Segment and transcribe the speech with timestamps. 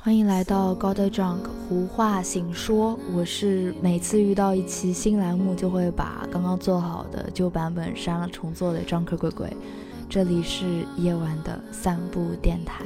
[0.00, 2.96] 欢迎来到 God Junk 胡话醒说。
[3.12, 9.56] 我是每次遇到一期新栏目，就会把刚刚做好的旧版本删了重做的 Drunk 鬼鬼。
[10.08, 12.84] 这里是夜晚的散步电台。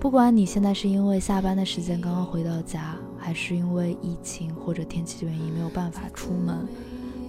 [0.00, 6.66] 不管你现在是因为下班的时间刚刚回到家，还是因为疫情或者天气原因没有办法出门，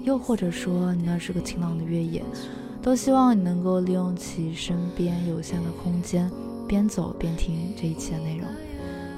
[0.05, 2.23] 又或者说你那是个晴朗的月夜，
[2.81, 6.31] 都希望你能够利用起身边有限的空间，
[6.71, 8.47] 边走边听这一期的内容。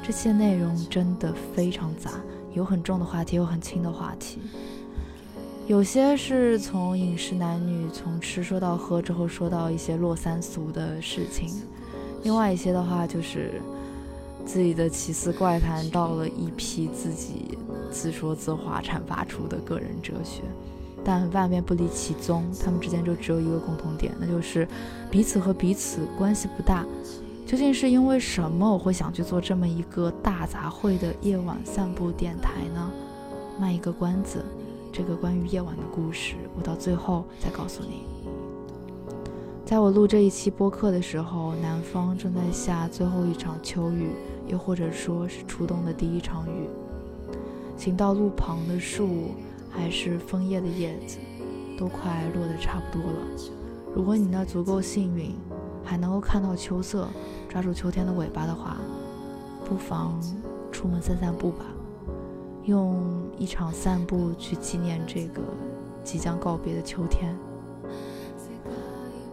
[0.01, 2.09] 这些内容真的非常杂，
[2.55, 4.39] 有很重的话题，有很轻的话题。
[5.67, 11.47] 有些是从饮食男女，从吃说到喝之后，说到一些落三俗的事情；
[12.23, 13.61] 另外一些的话，就是
[14.47, 17.55] 自己的奇思怪谈，到了一批自己
[17.91, 20.41] 自说自话阐发出的个人哲学。
[21.05, 24.67] 但万变不离其宗，他们之间就只有一个共同点，那就是
[25.11, 26.83] 彼此和彼此关系不大。
[27.53, 32.91] 究竟是因为什么我会想去做这么一个大杂烩的夜晚散步电台呢？
[33.59, 34.43] 卖一个关子，
[34.91, 38.05] 这个关于夜晚的故事，我到最后再告诉你。
[39.63, 44.09] 在我录这一期播客的时候，南方正在下最后一场秋雨，
[44.47, 46.67] 又或者说是初冬的第一场雨。
[47.77, 49.29] 行道路旁的树，
[49.69, 51.19] 还是枫叶的叶子，
[51.77, 53.19] 都快落得差不多了。
[53.93, 55.35] 如果你那足够幸运。
[55.83, 57.07] 还能够看到秋色，
[57.49, 58.77] 抓住秋天的尾巴的话，
[59.65, 60.19] 不妨
[60.71, 61.65] 出门散散步吧，
[62.65, 63.03] 用
[63.37, 65.41] 一场散步去纪念这个
[66.03, 67.35] 即将告别的秋天。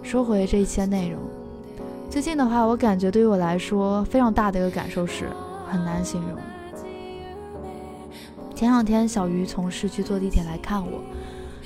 [0.03, 1.21] 说回这一期的内容，
[2.11, 5.29] 最近的话，我感觉对于我来说非常大的一个感受是
[5.71, 6.39] 很难形容。
[8.55, 11.01] 前两天小鱼从市区坐地铁来看我，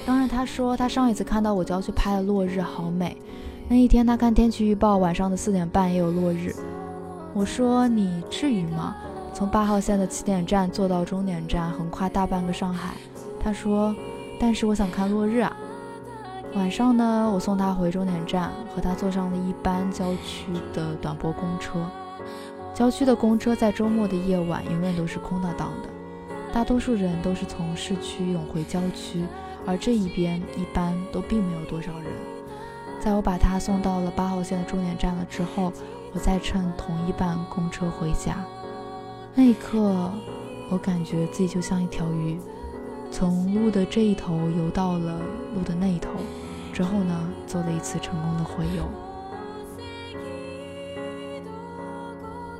[0.06, 3.16] 当时他说他上一次看到我就要去拍的落日好美。
[3.66, 6.54] 那一天，他看天气预报，晚上的四点半也有落日。
[7.32, 8.94] 我说：“你至于吗？
[9.32, 12.94] 从八号线的起点站坐到终点站，横跨大半个上海。”
[13.42, 13.96] 他说
[14.38, 15.56] ：“但是我想看落日啊。”
[16.54, 21.84] 晚上呢，我送他回终点站，和他坐上了一班郊区的短驳公车。
[22.74, 25.88] 郊区的公车在周末的夜晚永远都是空荡荡的，
[26.52, 29.24] 大多数人都是从市区涌回郊区，
[29.64, 32.33] 而这一边一般都并没有多少人。
[33.04, 35.70] 在我把他送到了八号线的终点站了之后，
[36.14, 38.42] 我再乘同一班公车回家。
[39.34, 40.10] 那一刻，
[40.70, 42.40] 我感觉自己就像一条鱼，
[43.10, 45.20] 从路的这一头游到了
[45.54, 46.12] 路的那一头，
[46.72, 48.88] 之后呢，做了一次成功的回游。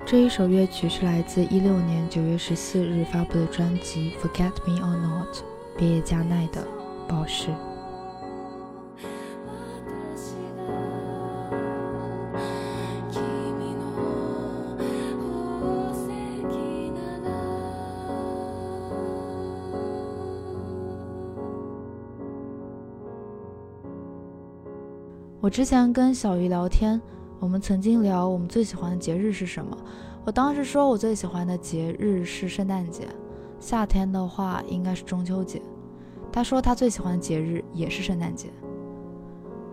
[0.05, 5.37] 这一首乐曲是来自一六年九月十四日发布的专辑《Forget Me or Not》，
[5.75, 6.61] 别业加奈的
[7.09, 7.49] 《宝石》。
[25.45, 26.99] 我之前跟小鱼聊天，
[27.39, 29.77] 我们曾经聊我们最喜欢的节日是什么。
[30.25, 33.07] 我当时说我最喜欢的节日是圣诞节，
[33.61, 35.61] 夏天的话应该是中秋节。
[36.33, 38.49] 他说他最喜欢的节日也是圣诞节。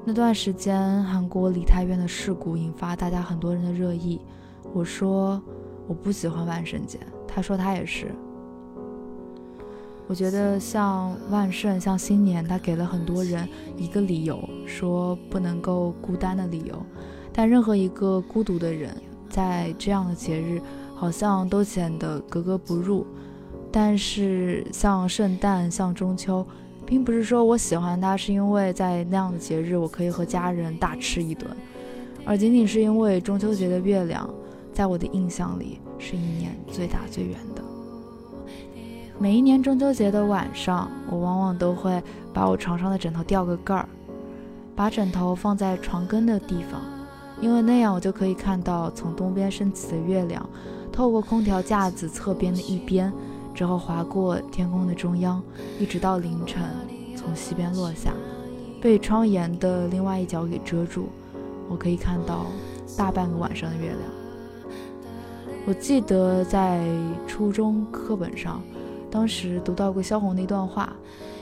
[0.03, 4.19] 那段时间韩国梨泰院的事故引发大家很多人的热议。
[4.73, 5.41] 我说
[5.87, 8.13] 我不喜欢万圣节，他说他也是。
[10.11, 16.85] 我觉得像万圣，像新年，它给了很多人一个理由，说不能够孤单的理由。
[17.31, 18.93] 但任何一个孤独的人，
[19.29, 20.61] 在这样的节日，
[20.93, 23.07] 好像都显得格格不入。
[23.71, 26.45] 但是像圣诞，像中秋，
[26.85, 31.49] 并不是说我喜欢它，是因为在那样的节日，我可以和家人大吃一顿，
[32.25, 34.29] 而仅仅是因为中秋节的月亮，
[34.73, 37.63] 在我的印象里，是一年最大最圆的。
[39.21, 42.01] 每一年中秋节的晚上，我往往都会
[42.33, 43.87] 把我床上的枕头掉个盖儿，
[44.75, 46.81] 把枕头放在床根的地方，
[47.39, 50.43] 因为那样我就可以看到从东边升起的月亮，
[50.91, 53.13] 透过空调架子侧边的一边，
[53.53, 55.39] 之后划过天空的中央，
[55.79, 56.63] 一直到凌晨
[57.15, 58.13] 从西边落下，
[58.81, 61.09] 被窗沿的另外一角给遮住，
[61.69, 62.47] 我可以看到
[62.97, 63.99] 大半个晚上的月亮。
[65.67, 66.83] 我记得在
[67.27, 68.59] 初中课本上。
[69.11, 70.91] 当时读到过萧红的一段话，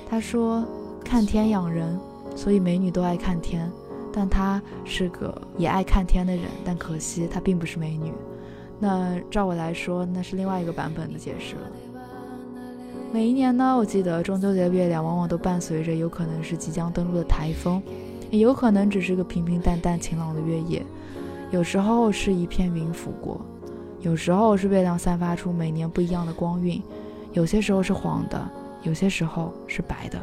[0.09, 0.65] 她说
[1.05, 1.97] ：“看天养人，
[2.35, 3.71] 所以美女都爱看天。
[4.11, 8.11] 但她是个也爱看天的人，但可惜她并不是美女。
[8.79, 11.61] 那照我来说，那是另外一个版本的解释了。
[13.13, 17.81] 每一年呢，我记得中秋节的月亮往往都伴随着有可能是即将登陆的台风，
[18.31, 20.85] 也有可能只是个平平淡淡晴朗的月夜，
[21.51, 23.39] 有时候是一片云拂过。
[24.01, 26.81] 有时候是月亮散发出每年不一样的光晕，
[27.33, 28.49] 有些时候是黄的，
[28.83, 30.19] 有些时候是白的。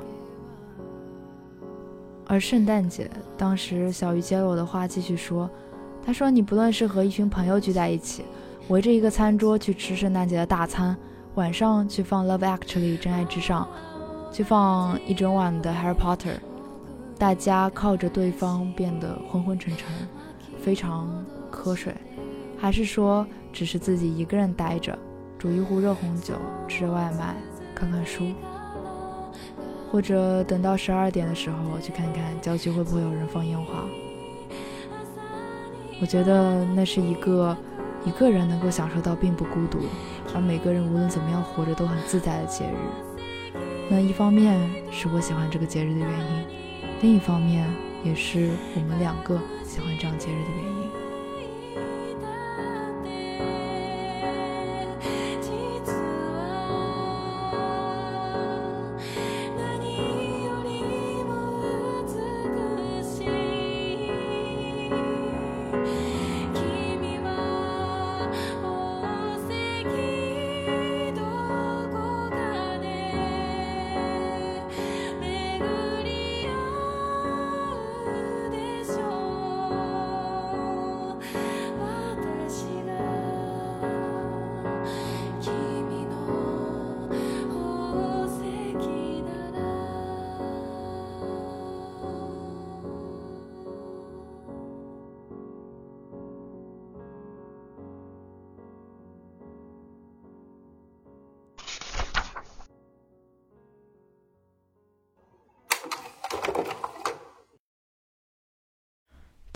[2.26, 5.48] 而圣诞节，当时小鱼接了我的话继续说
[6.04, 8.24] ：“他说你不论是和一群朋友聚在一起，
[8.68, 10.96] 围着一个餐桌去吃圣诞节的大餐，
[11.36, 13.68] 晚上去放《Love Actually》真爱至上，
[14.32, 16.34] 去放一整晚的《Harry Potter》，
[17.16, 19.86] 大家靠着对方变得昏昏沉沉，
[20.60, 21.94] 非常瞌睡，
[22.58, 24.98] 还是说？”只是自己一个人待着，
[25.46, 26.34] 煮一壶热红酒，
[26.66, 27.36] 吃着外卖，
[27.72, 28.32] 看看书，
[29.92, 33.84] 或者等到十二点的时候去看看郊区会不会有人放烟花。
[36.00, 37.56] 我觉得那是一个
[38.04, 39.78] 一个人能够享受到并不孤独，
[40.34, 43.54] 而每个人无论怎么样活着都很自在的节日。
[43.88, 44.58] 那一方面
[44.90, 46.44] 是我喜欢这个节日的原因，
[47.02, 47.72] 另一方面
[48.02, 50.85] 也是我们两个喜欢这样节日的原因。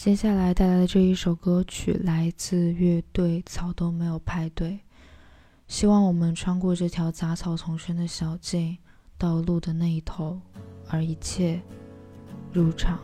[0.03, 4.81] 接下来带来的这一首歌曲来自乐队草都没有派对。
[5.69, 8.79] 希望我们穿过这条杂草丛生的小径，
[9.19, 10.41] 到路的那一头，
[10.89, 11.61] 而一切
[12.51, 12.99] 如常。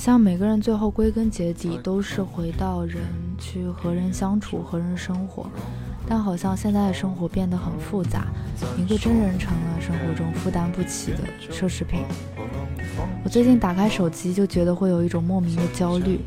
[0.00, 3.02] 像每个人最后归根结底都是回到人
[3.38, 5.44] 去和人相处、和人生活，
[6.08, 8.24] 但好像现在的生活变得很复杂，
[8.78, 11.18] 一个真人成了生活中负担不起的
[11.52, 12.00] 奢侈品。
[13.22, 16.20] 我最近打开手机就觉得会有一种莫名的焦虑，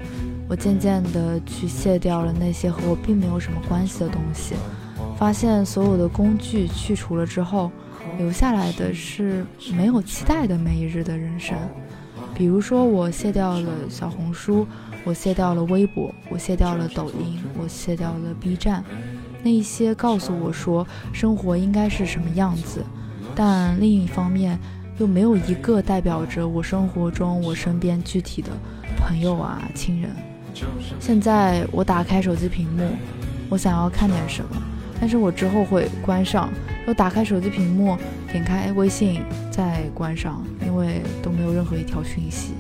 [0.48, 4.54] 我渐渐的去卸掉了那些和我并没有什么关系的东西，
[5.18, 7.72] 发现所有的工具去除了之后，
[8.20, 9.44] 留下来的是
[9.76, 11.58] 没有期待的每一日的人生。
[12.36, 14.68] 比如说，我卸掉了小红书，
[15.04, 18.84] 我卸掉了微博，我卸掉了抖音，我卸掉了 B 站，
[19.44, 22.84] 那一些告诉我说生活应该是什么样子，
[23.36, 24.60] 但另一方面
[24.98, 28.50] 又没有一个代表着我生活中我身边具体的
[28.98, 30.10] 朋友啊亲人。
[31.00, 32.88] 现在我打开手机屏幕，
[33.50, 34.62] 我想要看点什么，
[35.00, 36.50] 但是我之后会关上，
[36.88, 37.98] 又打开手机屏幕，
[38.32, 39.22] 点开微信。
[39.52, 42.56] 再关上，因为都没有任何一条讯息。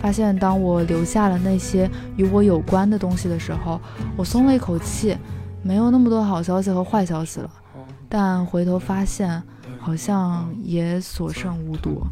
[0.00, 3.80] 发现当我留下了那些与我有关的东西的时候，
[4.16, 5.16] 我松了一口气，
[5.62, 7.48] 没有那么多好消息和坏消息了。
[8.08, 9.40] 但回头发现，
[9.78, 12.04] 好像也所剩无多。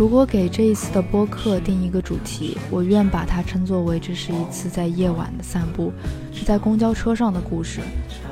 [0.00, 5.92] 如果给这一次的播客定一个主题，我愿把它称作为这是一次在夜晚的散步，
[6.32, 7.80] 是在公交车上的故事，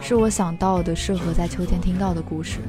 [0.00, 2.60] 是我想到的适合在秋天听到的故事。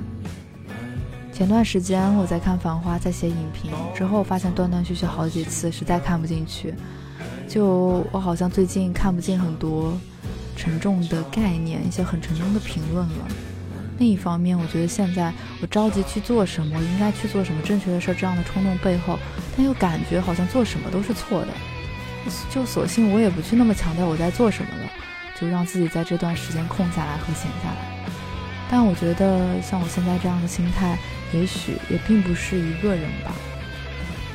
[1.31, 6.73] 前段时间我在看《繁花》，在写影评之后，发现断断续续好几次，实在看不进去。
[7.47, 9.97] 就我好像最近看不进很多
[10.57, 13.27] 沉重的概念，一些很沉重的评论了。
[13.99, 19.19] 另一方面，我觉得现在我着急去做什么，我应该去做什么正确的事，这样的冲动背后，
[19.55, 21.47] 但又感觉好像做什么都是错的，
[22.49, 24.89] 就索性我也不去那么强调我在做什么了，
[25.39, 27.99] 就让自己在这段时间空下来和闲下来。
[28.71, 30.97] 但我觉得像我现在这样的心态，
[31.33, 33.33] 也许也并不是一个人吧，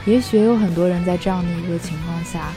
[0.05, 2.53] 也许也有很多人在这样的一个情况下，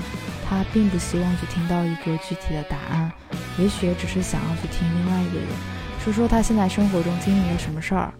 [0.50, 3.10] 他并不希望去听到一个具体的答案，
[3.58, 5.77] 也许只是想要去听另外一个人。
[6.08, 8.14] 说说他现在生活中经历了什么事儿，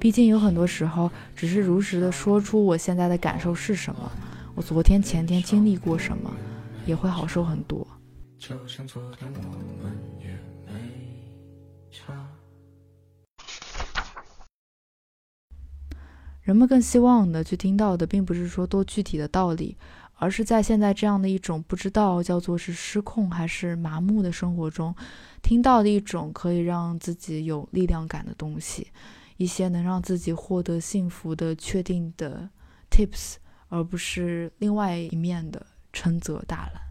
[0.00, 4.10] 毕竟有很多时候，只是如实的说出我现在的感受是什么，
[4.56, 6.30] 我我昨天、前天经历过什么，
[6.84, 7.86] 也会好受很多。
[16.42, 19.78] 人们更希望的去听到的，并不是说多具体的道理，
[20.20, 24.94] 而是在现在这样的一种不知道叫做是失控还是麻木的生活中，
[25.42, 28.88] 听到的一种可以让自己有力量感的东西，
[29.38, 32.50] 一些能让自己获得幸福的确定的
[32.90, 33.36] tips，
[33.68, 36.82] 而不是另外一面的称责大揽。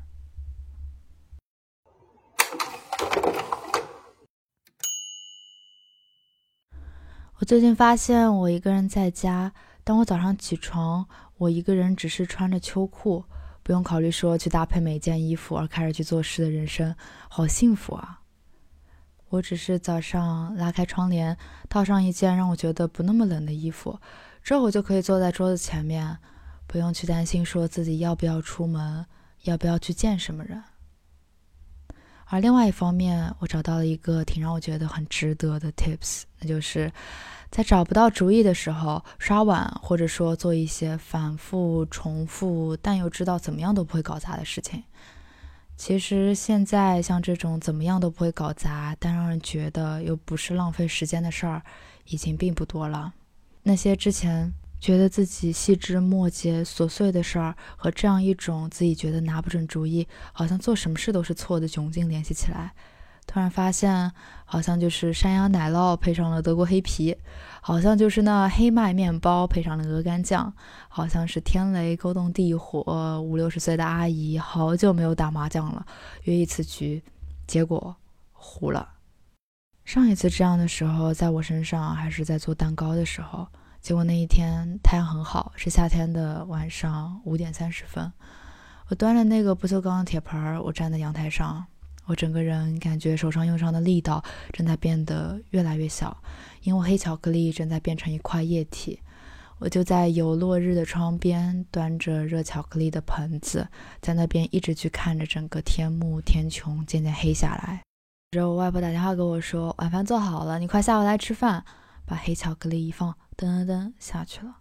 [7.36, 11.07] 我最近发现，我一个人在家，当我早上起床，
[11.39, 13.24] 我一个人只是穿着秋裤，
[13.63, 16.93] 不用考虑说去搭配每件衣服而开始去做事的人生，
[17.29, 18.19] 好幸福啊！
[19.29, 21.38] 我只是早上拉开窗帘，
[21.69, 23.98] 套上一件让我觉得不那么冷的衣服，
[24.43, 26.17] 之后我就可以坐在桌子前面，
[26.67, 29.05] 不用去担心说自己要不要出门，
[29.43, 30.62] 要不要去见什么人。
[32.31, 36.91] 而另外一方面，我找到了一个挺让我觉得很值得的 tips，那就是
[37.50, 44.83] 在找不到主意的时候，刷碗或者说做一些反复重复但又知道怎么样都不会搞砸的事情。
[45.75, 51.63] 其实现在像这种怎么样都不会搞砸，但让人觉得又不是浪费时间的事儿，
[52.05, 53.12] 已经并不多了。
[53.63, 54.53] 那些之前。
[54.79, 62.74] 觉得自己细枝末节、琐碎的事儿和这样一种自己觉得拿不准主意、好像做什么事都是错的窘境联系起来，
[63.27, 64.12] 突然发现，
[64.45, 67.15] 好像就是山羊奶酪配上了德国黑啤，
[67.62, 70.53] 好像就是那黑麦面包配上了鹅肝酱，
[70.88, 75.86] 好像是天雷勾动地火，五六十岁的阿姨好久没有打麻将了，
[76.24, 77.03] 约一次局，
[77.45, 77.95] 结果
[78.31, 78.93] 糊了。
[79.83, 83.45] 上一次这样的时候，在我身上还是在做蛋糕的时候。
[83.81, 88.12] 结果那一天太阳很好，是夏天的晚上五点三十分。
[88.88, 91.65] 我端着那个不锈钢铁盆儿，我站在阳台上，
[92.05, 96.15] 我整个人感觉手上用上的力道正在变得越来越小，
[96.62, 99.00] 因为黑巧克力正在变成一块液体。
[99.59, 103.67] 我就在有落日的窗边，端着热巧克力的盆子，
[104.01, 107.81] 在那边一直去看着整个天幕天穹渐渐黑下来。
[108.31, 111.63] 之后我外婆打电话给我说，晚饭做好了，你快下午来吃饭。
[112.05, 113.15] 把黑巧克力一放。
[113.39, 114.58] 噔噔噔下去了。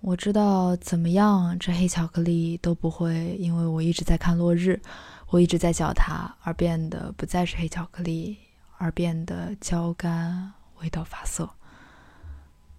[0.00, 4.80] 我知道怎么样，这黑巧克力都不会因为我一直在看落日，
[5.28, 8.38] 我一直在嚼它，而变得不再是黑巧克力，
[8.78, 11.50] 而变得焦干，味道发涩。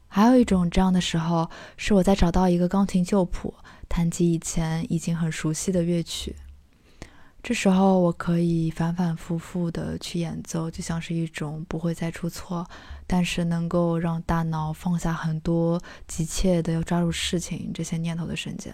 [0.08, 1.48] 还有一种这样的时候，
[1.78, 3.54] 是我在找到一个钢琴旧谱，
[3.88, 6.36] 弹起以前已经很熟悉的乐曲。
[7.44, 12.68] 这时候，我可以反反复复的去演奏，就像是一种不会再出错，
[13.12, 15.78] 但是能够让大脑放下很多
[16.08, 18.74] 急切的要抓住事情这些念头的瞬间。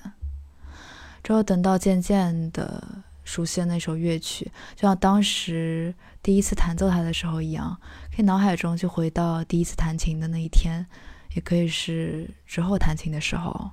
[1.24, 5.92] 之后，等到渐渐的熟悉了那首乐曲，就像当时
[6.22, 7.76] 第一次弹奏它的时候一样，
[8.16, 10.86] 可以脑海中就回到第一次弹琴的那一天，
[11.34, 13.72] 也可以是之后弹琴的时候。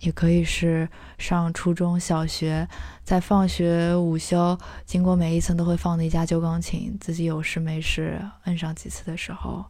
[0.00, 2.68] 也可以是上初中小学，
[3.04, 9.64] 在放学午休经过每一层都会放的一架旧钢琴，自己有事没事摁上几次的时候，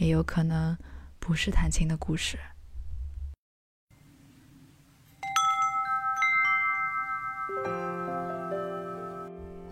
[0.00, 0.76] 也有可能
[1.20, 2.36] 不是弹琴的故事。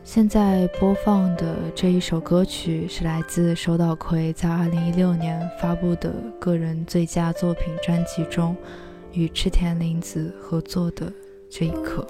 [0.04, 8.56] 现在播放的这一首歌曲是来自手岛葵在二零一六年发布的个人最佳作品专辑中。
[9.12, 11.12] 与赤田玲子合作的
[11.50, 12.06] 这一刻。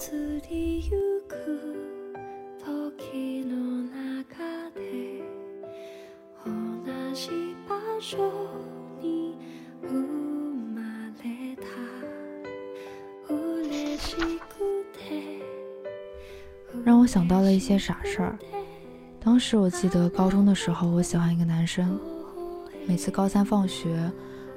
[16.84, 18.38] 让我想到了一些傻事儿。
[19.18, 21.98] 当时我记得高中的时候，我喜欢一个男生，
[22.86, 24.10] 每次高三放学。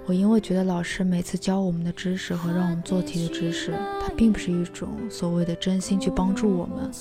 [0.06, 3.72] 我因为觉得老师每次教我们的知识和让我们做题的知识，
[4.02, 6.92] 它并不是一种所谓的真心去帮助我们、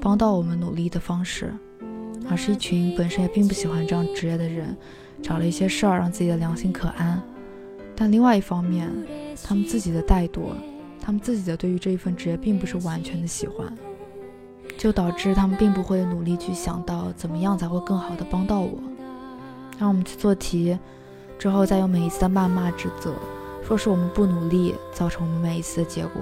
[0.00, 1.54] 帮到我们努力的方式，
[2.28, 4.76] 而是一群本身也并不喜欢这样职业的人，
[5.24, 7.20] 找了一些事儿让自己的良心可安。
[7.96, 8.90] 但另外一方面，
[9.42, 10.40] 他们自己的怠惰，
[11.00, 13.72] 他们自己的对于这一份职业并不是完全的喜欢，
[14.76, 18.78] 就导致他们并不会努力去想到怎么样才会更好的帮到我，
[19.78, 20.78] 让我们去做题。
[21.38, 23.14] 之后再用每一次的谩骂指责，
[23.66, 26.20] 说是我们不努力造成我们每一次的结果。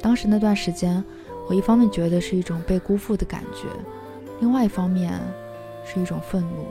[0.00, 1.02] 当时那段时间，
[1.48, 3.66] 我一方面觉得是一种被辜负的感觉，
[4.40, 5.20] 另外一方面
[5.84, 6.66] 是一种愤怒。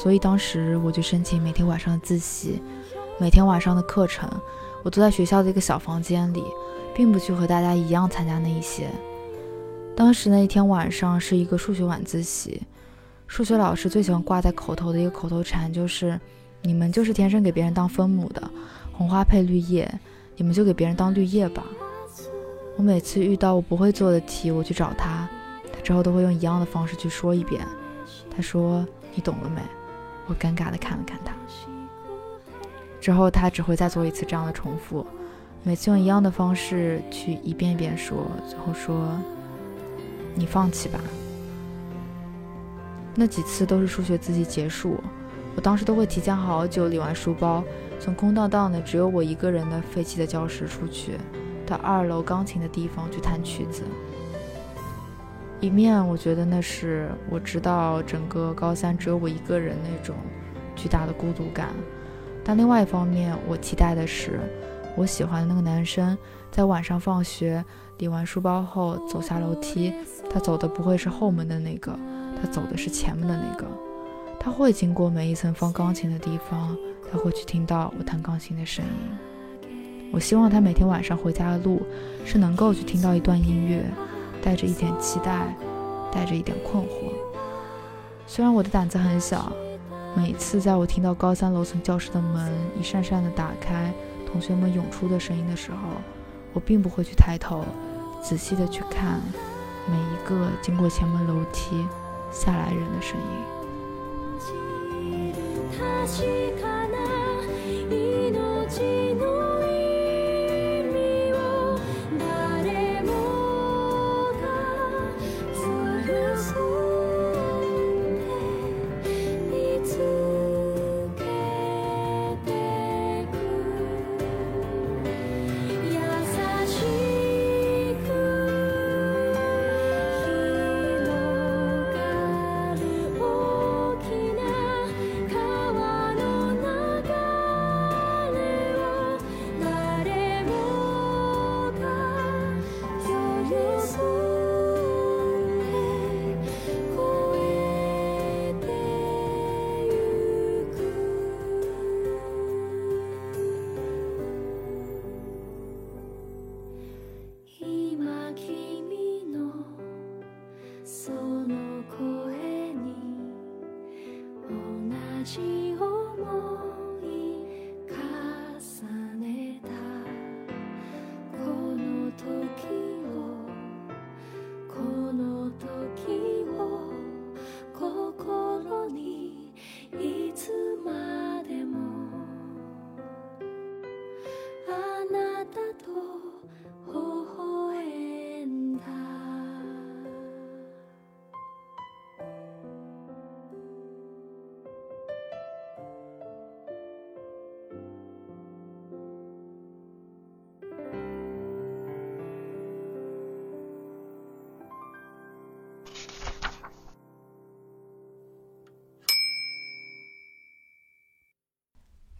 [0.00, 2.62] 所以当时我就申请每天晚上的自习，
[3.18, 4.30] 每天晚上的课程，
[4.84, 6.42] 我我坐在学校的一个小房间里，
[6.94, 8.88] 并不去和大家一样参加那一些。
[9.94, 12.62] 当时那一天晚上是一个数学晚自习，
[13.26, 16.18] 数学老师最喜欢挂在口头的一个口头禅就是
[16.64, 18.42] ：“你们就是天生给别人当分母的，
[18.94, 19.86] 红花配绿叶，
[20.36, 21.62] 你们就给别人当绿叶吧。”
[22.78, 25.28] 我每次遇到我不会做的题，我去找他，
[25.70, 27.60] 他之后都会用一样的方式去说一遍。
[28.34, 29.60] 他说：“你懂了没？”
[30.28, 31.32] 我尴尬的看了看他。
[33.00, 35.06] 之后他只会再做一次这样的重复，
[35.62, 39.10] 每次用一样的方式去一遍一遍说，最后说。
[40.34, 41.00] 你放弃吧。
[43.16, 45.02] 那几次都是数学自习结束，
[45.56, 47.64] 我当时都会提前好久理完书包，
[47.98, 51.18] 从空荡荡的只有我一个人的废弃的教室出去，
[51.66, 53.82] 到二楼钢琴的地方去弹曲子。
[55.60, 60.14] 一面我觉得那是我知道整个高三只有我一个人那种
[60.76, 61.68] 巨大的孤独感，
[62.44, 64.40] 但另外一方面我期待的是，
[64.96, 66.16] 我喜欢的那个男生
[66.50, 67.64] 在晚上放学。
[67.98, 69.92] 理完书包后走下楼梯，
[70.32, 71.98] 他走的不会是后门的那个，
[72.40, 73.66] 他走的是前门的那个。
[74.38, 76.76] 他会经过每一层放钢琴的地方，
[77.10, 79.72] 他会去听到我弹钢琴的声音。
[80.12, 81.82] 我希望他每天晚上回家的路
[82.24, 83.84] 是能够去听到一段音乐，
[84.42, 85.54] 带着一点期待，
[86.12, 87.12] 带着一点困惑。
[88.26, 89.52] 虽然我的胆子很小，
[90.14, 93.92] 每次在我听到高三楼层教室的门一扇扇的打开，
[94.30, 95.78] 同学们涌出的声音的时候，
[96.52, 97.64] 我并不会去抬头。
[98.20, 99.20] 仔细的去看
[99.86, 101.86] 每一个经过前门楼梯
[102.32, 103.22] 下来人的身影。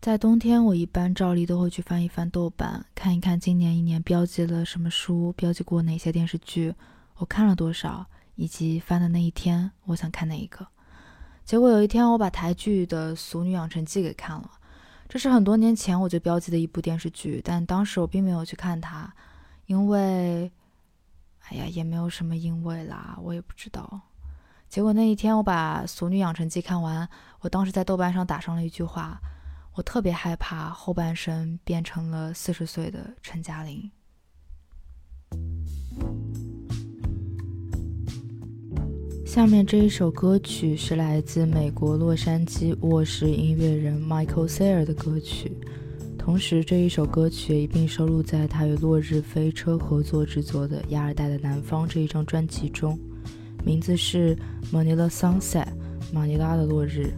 [0.01, 6.73] 在冬天，我一般照例都会去翻一翻豆瓣，看一看今年一年标记了什么书，标记过哪些电视剧，
[7.17, 8.07] 我看了多少，
[8.37, 10.65] 以及翻的那一天我想看哪一个。
[11.45, 14.49] 结果有一天，我把台剧的《俗女养成记》给看了。
[15.09, 19.13] 这是很多年前我就标记的一部电视剧，但当时我并没有去看它，
[19.67, 20.51] 因为，
[21.49, 24.01] 哎呀，也没有什么因为啦，我也不知道。
[24.69, 27.09] 结果那一天，我把《俗女养成记》看完，
[27.41, 29.21] 我当时在豆瓣上打上了一句话。
[29.79, 33.89] 我特别害怕后半生变成了四十岁的陈嘉玲。
[39.25, 45.57] 下面这一首歌曲是来自美国洛杉矶卧室音乐人 Michael Sayer 的歌曲，
[46.19, 52.99] 同时这一首歌曲也一并收录在他与落日飞车合作制作的《亚热带的南方》这一张专辑中，
[53.65, 54.37] 名字是
[54.73, 55.69] Manila Sunset，
[56.13, 57.15] 马尼拉的落日。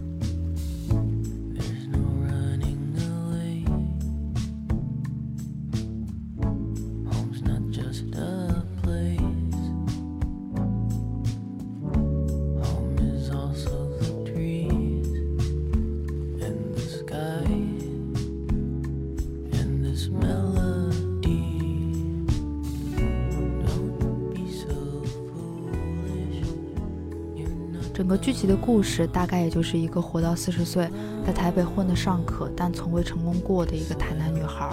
[28.11, 30.89] 个剧集的故事大概也就是一个活到四十岁，
[31.25, 34.69] 在台北混得尚可，但从未成功过的一个台南女孩，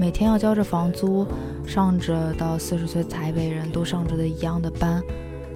[0.00, 1.26] 每天要交着房租，
[1.66, 5.02] 上着到四十岁台北人都上着的一样的班，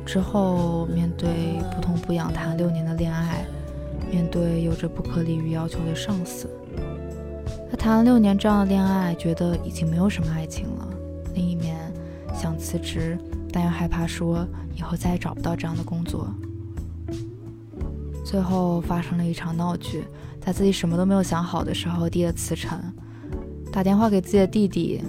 [0.05, 1.31] 之后面对
[1.75, 3.47] 不痛不痒谈六年的恋爱，
[4.11, 6.47] 面对有着不可理喻要求的上司，
[7.71, 10.89] 他谈了六年这样的恋爱，觉得已经没有什么爱情了。
[11.35, 11.77] 另一面
[12.35, 13.19] 想辞职，
[13.51, 16.29] 但又害怕说以后再也找不到这样的工作。
[18.29, 20.05] 最后发生了一场闹剧，
[20.39, 22.79] 在自己什么都没有想好的时候递了辞呈，
[23.73, 25.01] 打电话给自己的弟弟，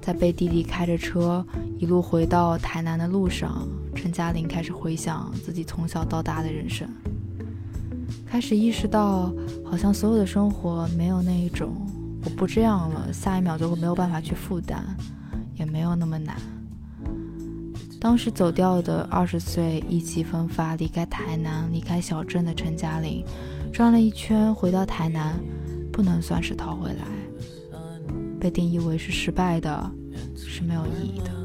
[0.00, 1.44] 在被弟弟开着车
[1.80, 6.88] 一路回到台南的路上，陈嘉玲开始回想自己从小到大的人生，
[8.24, 11.74] 开始意识到好像所有的生活没有那一种
[12.24, 14.84] 我不这样了，下一秒就会没有办法去负担，
[15.56, 16.36] 也没有那么难。
[18.00, 23.22] 当时走掉的二十岁意气风发离开台南离开小镇的陈嘉玲，
[23.70, 25.38] 转了一圈回到台南，
[25.92, 27.04] 不能算是逃回来，
[28.40, 29.92] 被定义为是失败的，
[30.34, 31.39] 是没有意义的。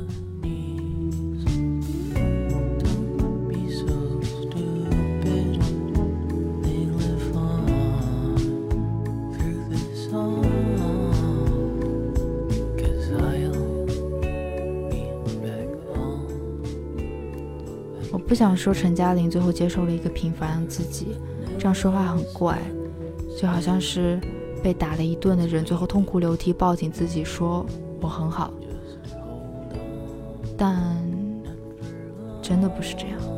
[18.28, 21.16] 不想说陈嘉玲最后接受了一个平凡的自己，
[21.60, 22.60] 这样说话很怪，
[23.40, 24.20] 就好像是
[24.64, 27.66] 被打了一顿的人，最后痛哭流涕抱紧自己说
[28.02, 28.52] 我很好，
[30.58, 30.98] 但
[32.42, 33.35] 真的不是这样。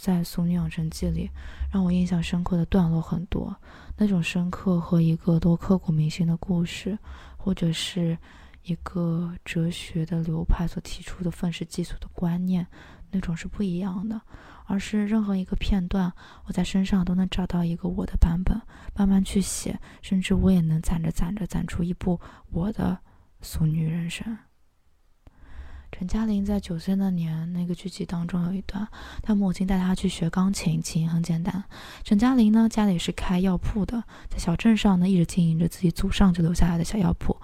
[0.00, 1.30] 在《俗女养成记》里，
[1.72, 3.54] 让我印象深刻的段落很多，
[3.96, 6.98] 那种深刻和一个多刻骨铭心的故事，
[7.36, 8.16] 或者是
[8.62, 12.66] 一个哲学的流派所提出的愤世嫉俗的观念，
[13.10, 14.20] 那种是不一样的。
[14.66, 16.12] 而是任何一个片段，
[16.44, 18.56] 我在身上都能找到一个我的版本，
[18.94, 22.20] 慢慢去写，甚至我也能攒着攒着攒出一部
[22.52, 22.96] 我的
[23.42, 24.38] 俗女人生。
[25.92, 28.88] 陈嘉玲在九岁那年，那个剧集当中有一段，
[29.22, 31.62] 她母亲带她去学钢琴，起因很简单。
[32.04, 37.36] 陈嘉玲呢，家里是开药铺的，在小镇上呢，一直经营着自己祖上就留下来的小药铺。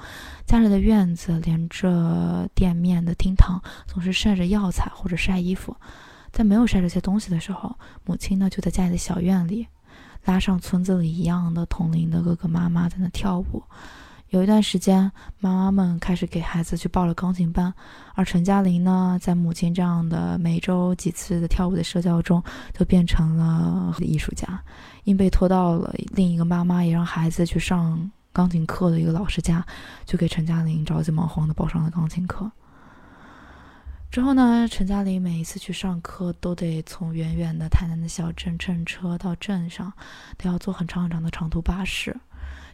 [0.47, 5.77] 家里的院子连着店面的厅堂，总是晒着药材或者晒衣服。
[6.33, 9.67] 在没有晒这些东西的时候，母亲呢就在家里的小院里，
[10.25, 13.63] 拉上村子里一样的同龄的哥哥妈妈在那跳舞。
[14.31, 17.73] 有一段时间，妈妈们开始给孩子去报了钢琴班，
[18.15, 22.43] 而陈嘉玲呢，在母亲这样的每周几次的跳舞的社交中，
[22.77, 24.61] 就变成了艺术家，
[25.05, 29.65] 因被拖到了另一个妈妈也让孩子去上钢琴课的一个老师家，
[30.05, 32.51] 就给陈嘉玲着急忙慌的报上了钢琴课。
[34.11, 39.93] 之后呢，陈嘉玲每一次去上课，都得从远远的台南的小镇乘车到镇上，
[40.37, 42.17] 都要坐很长很长的长途巴士。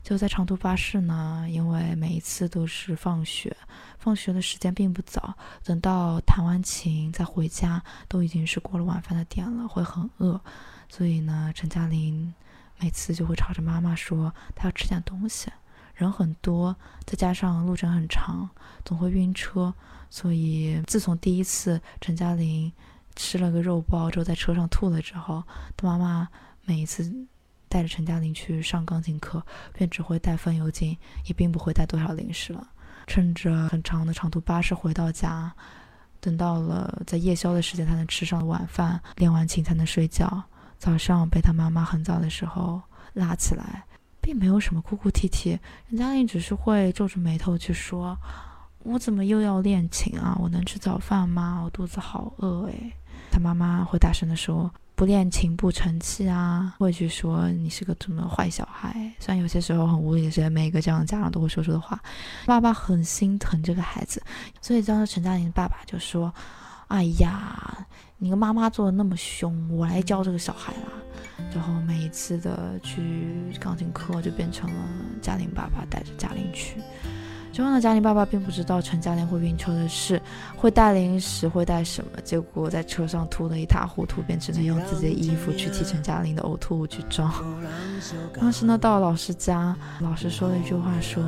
[0.02, 3.56] 就在长途巴士呢，因为每一次都是放学，
[3.98, 10.40] 放学的时间并不早，等到弹完琴再回家，都已经是过了晚饭的点了，会很饿，
[10.88, 12.34] 所以呢，陈嘉玲
[12.80, 15.52] 每次就会吵着妈妈说，她要吃点东西，
[15.94, 18.50] 人很多，再加上路程很长，
[18.84, 19.72] 总会晕车，
[20.10, 22.72] 所以自从第一次陈嘉玲
[23.14, 25.44] 吃了个肉包之后，在车上吐了之后，
[25.76, 26.28] 她妈妈
[26.64, 27.28] 每一次。
[27.72, 32.68] 带着陈嘉玲去上钢琴课，便只会带风油精，也并不会带多少零食了。
[33.06, 35.50] 趁着很长的长途巴士回到家，
[36.20, 40.44] 等到了在夜宵的时间才能吃上晚饭，练完琴才能睡觉。
[40.76, 42.78] 早上被他妈妈很早的时候
[43.14, 43.82] 拉起来，
[44.20, 45.58] 并没有什么哭哭啼啼。
[45.88, 48.14] 陈嘉玲只是会皱着眉头去说
[48.84, 50.36] ：“我怎么又要练琴啊？
[50.38, 51.62] 我能吃早饭吗？
[51.64, 52.92] 我肚子好饿诶。”
[53.32, 54.70] 他妈妈会大声地说。
[55.02, 58.92] 不练琴不成器啊，会去说你是个什么坏小孩。
[59.18, 62.00] 虽然有些时候很无理，是每一个这样的家长都会说出的话。
[62.46, 64.22] 爸爸很心疼这个孩子，
[64.60, 66.32] 所以当时陈嘉玲的爸爸就说
[66.86, 67.84] ：“哎呀，
[68.16, 70.88] 你跟妈妈做的那么凶，我来教这个小孩啦。”
[71.52, 74.88] 然后每一次的去钢琴课就变成了
[75.20, 76.76] 嘉玲爸爸带着嘉玲去。
[77.52, 80.20] 之后呢，嘉玲爸爸并不知道陈嘉玲会晕车的事，
[80.56, 82.20] 会带零食，会带什么？
[82.24, 87.30] 结果在车上吐得一塌糊涂，便只能用自己的衣服去替陈嘉玲的呕吐物去装。
[88.40, 91.22] 当时呢，到了老师家，老师说了一句话，说：“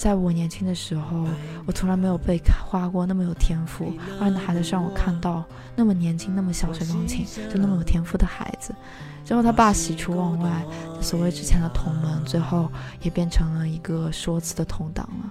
[0.00, 1.26] 在我年轻的时候，
[1.66, 5.44] 我从来没有被夸过那么有天赋，而那孩子让我看到
[5.76, 8.74] 那么年轻、那么小学钢琴就那么有天赋的孩子。
[9.26, 10.64] 之后他爸喜出望外，
[11.02, 15.30] 所谓之前的同门，最后也变成了一个说辞的同党了。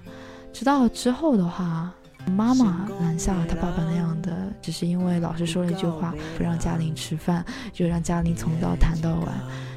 [0.53, 1.91] 直到之后的话，
[2.27, 9.33] 妈妈拦下了他爸爸那样的，只是因为老师说了一句话，不让嘉玲吃饭，就让嘉玲从早谈到晚。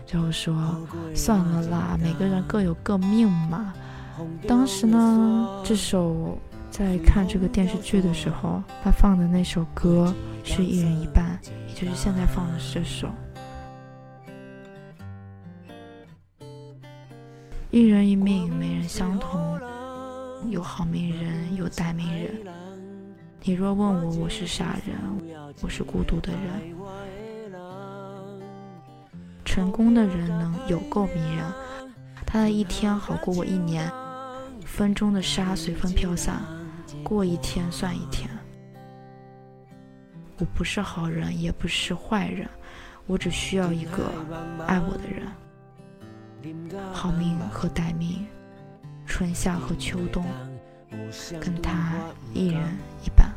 [0.07, 0.55] 最后说
[1.15, 3.73] 算了啦，每个人各有各命嘛。
[4.47, 6.39] 当时呢，这首
[6.71, 13.09] 在看这个电视剧的时候，他放的那首歌是一人一半，也就是现在放的这首。
[17.71, 19.59] 一人一命，每人相同，
[20.51, 22.35] 有好命人，有歹命人。
[23.43, 24.95] 你若问我，我是傻人，
[25.63, 26.41] 我是孤独的人。
[29.45, 31.45] 成功的人能有够迷人，
[32.27, 33.91] 他的一天好过我一年。
[34.73, 36.43] 风中的沙随风飘散，
[37.05, 38.27] 过一天算一天。
[40.39, 42.49] 我不是好人，也不是坏人，
[43.07, 44.11] 我只需要一个
[44.67, 45.27] 爱我的人。
[46.91, 48.27] 好命和歹命，
[49.05, 50.25] 春夏和秋冬，
[51.39, 51.93] 跟他
[52.33, 52.63] 一人
[53.05, 53.31] 一半。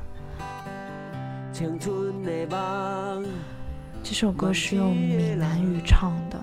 [4.02, 6.42] 这首歌是用闽南语唱的，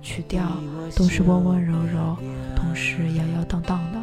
[0.00, 0.50] 曲调
[0.96, 2.16] 都是温温柔柔，
[2.56, 4.00] 同时摇摇荡荡的。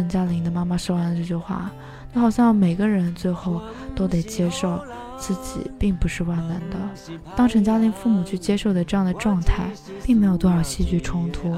[0.00, 1.70] 陈嘉玲的妈妈说完了这句话，
[2.14, 3.60] 那好像每个人最后
[3.94, 4.82] 都得接受
[5.18, 6.76] 自己并不是万能的。
[7.36, 9.68] 当陈嘉玲父母去接受的这样的状态，
[10.02, 11.54] 并没有多少戏剧冲突，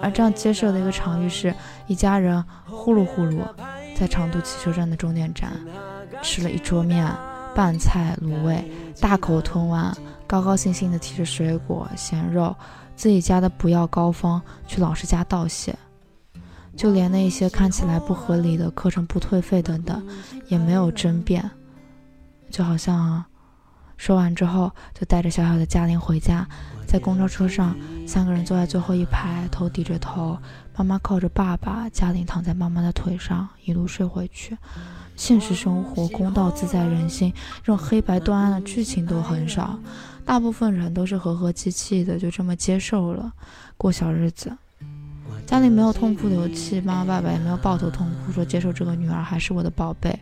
[0.00, 1.54] 而这样接受的一个场域是
[1.86, 3.40] 一家人呼噜呼噜
[3.94, 5.52] 在长途汽车站的终点站
[6.22, 7.06] 吃了一桌面、
[7.54, 8.64] 拌菜、卤味，
[8.98, 9.94] 大口吞完，
[10.26, 12.56] 高高兴兴地提着水果、咸肉，
[12.96, 15.76] 自己家的不要高峰去老师家道谢。
[16.76, 20.04] 就连那些看起来不合理的课程不退费等等，
[20.48, 21.50] 也没有争辩，
[22.50, 23.24] 就好像
[23.96, 26.46] 说完之后就带着小小的嘉玲回家，
[26.86, 30.36] 在公交车上，三个人坐在最后一排，头低着头，
[30.76, 34.56] 妈妈靠着爸爸，嘉玲躺在妈妈的腿上，一路睡回去。
[35.16, 39.78] 现实生活公道自在人心，这种黑白断案的剧情都很少，
[40.24, 43.32] 大部分人都是和和气气的，就这么接受了
[43.76, 44.52] 过小日子。
[45.46, 50.18] 家里没有痛哭流涕，妈妈爸爸也没有抱头痛哭，说接受这个女儿还是我的宝贝，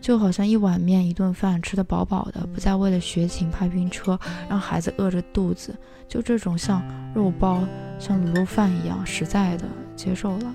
[0.00, 5.74] 就好像一碗面一顿饭吃得饱饱的，不再为了学琴怕晕车，让孩子饿着肚子，
[6.06, 6.82] 就这种像
[7.14, 7.62] 肉包、
[7.98, 10.54] 像卤肉饭一样实在的接受了。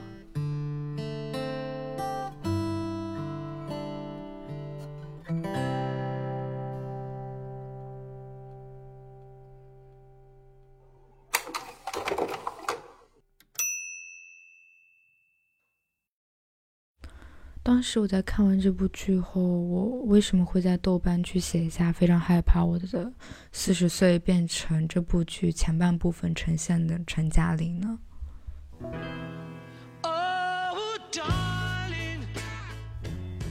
[17.67, 23.11] 当时我在看完这部剧后，我为什么会在豆瓣去写一下非常害怕我的
[23.51, 27.99] 四十岁变成这部剧前半部分呈现的陈嘉玲呢？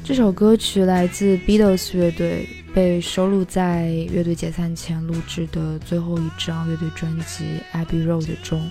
[0.03, 8.67] 这首歌曲来自 Beatles 乐队，被收录在乐队解散前录制的最后一张乐队专辑《Abbey Road》中。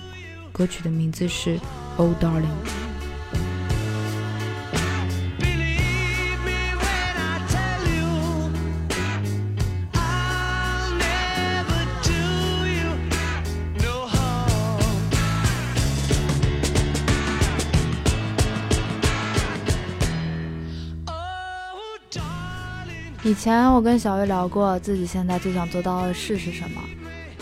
[0.50, 1.56] 歌曲的名字是
[1.98, 2.42] 《Oh Darling》。
[23.26, 26.80] 以前我跟小鱼聊过，自己现在最想做到的事是什么。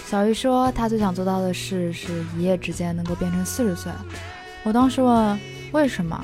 [0.07, 3.93] 小鱼说，他最想做到的事是一夜之间能够变成四十岁。
[4.63, 5.39] 我当时问
[5.73, 6.19] 为什么，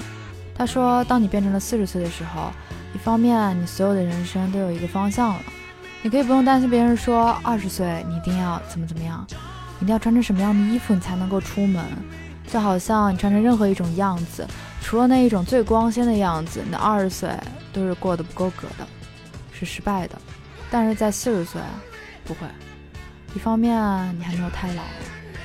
[0.54, 2.50] 他说，当你变成了四十岁的时候，
[2.94, 5.42] 一方面你所有的人生都有一个方向了，
[6.00, 9.26] 你可以不用担心别人说二十岁你一定要怎么怎么样，
[9.82, 11.84] 一定要穿成什么样的衣服你才能够出门，
[12.50, 14.46] 就好像你穿成任何一种样子，
[14.80, 17.28] 除了那一种最光鲜的样子，你的二十岁
[17.74, 18.86] 都是过得不够格的。
[19.60, 20.18] 是失败的，
[20.70, 21.60] 但是在四十岁，
[22.24, 22.46] 不会。
[23.34, 23.76] 一方面
[24.18, 24.82] 你还没有太老，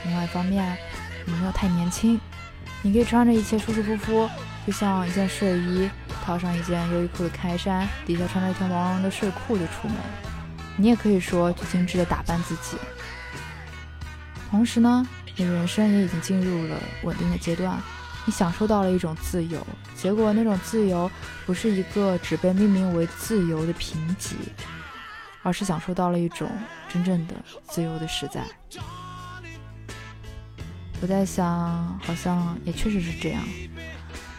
[0.05, 0.77] 另外一方面
[1.25, 2.19] 你没有太年轻，
[2.81, 4.29] 你可以穿着一切舒舒服服，
[4.65, 5.89] 就像一件睡衣，
[6.23, 9.97] 套上一件优衣库的开衫，底下穿着一条毛绒的睡裤就出门。
[10.77, 12.77] 你也可以说去精致的打扮自己。
[14.49, 17.77] 同时呢，你的人生也已经进入了稳定的阶段。
[18.25, 21.09] 你享受到了一种自由，结果那种自由
[21.45, 24.33] 不是一个只被命名为自由的贫瘠，
[25.43, 26.49] 而是享受到了一种
[26.89, 27.35] 真正的
[27.69, 28.41] 自由的实在。
[31.01, 33.43] 我在想，好像也确实是这样。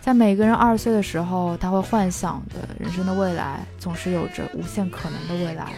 [0.01, 5.73] 在每个人二十岁的时候，他会幻想的人生的未来总是有着无限可能的未来，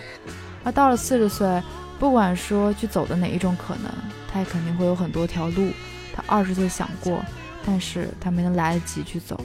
[0.64, 1.62] 而到了四十岁，
[1.98, 3.92] 不管说去走的哪一种可能，
[4.32, 5.70] 他也肯定会有很多条路。
[6.14, 7.22] 他二十岁想过，
[7.70, 9.38] 但是他没能来得及去走。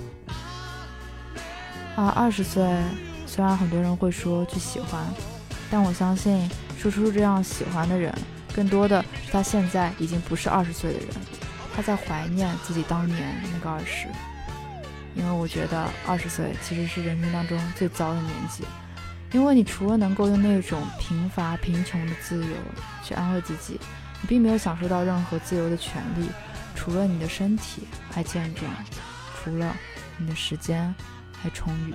[1.98, 2.66] 而二十岁，
[3.28, 5.06] 虽然很多人会说去喜欢，
[5.70, 8.18] 但我相信说出这样喜欢的人，
[8.56, 11.10] 更多的是他现在已经不是二十岁的人，
[11.76, 14.08] 他在怀念自己当年那个二十。
[15.16, 18.64] 因为我觉得二十岁其实是人生当中最糟的年纪，
[19.34, 22.56] 因为你除了能够用那种贫乏、贫穷的自由
[23.04, 23.78] 去安慰自己，
[24.22, 26.30] 你并没有享受到任何自由的权利，
[26.76, 28.72] 除了你的身体还健壮，
[29.44, 29.76] 除了
[30.18, 30.94] 你的时间
[31.42, 31.94] 还充裕，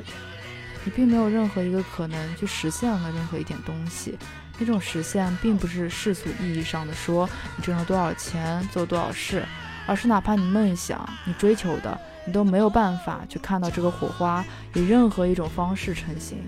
[0.85, 4.19] 你并没有任何一个可能去实现了任何一点东西。
[4.59, 9.45] 那种实现并不是世俗意义上的说你挣了多少钱、做多少事，
[9.87, 11.99] 而是哪怕你梦想、你追求的。
[12.27, 16.45] 你都没有办法去看到这个火花以任何一种方式成型，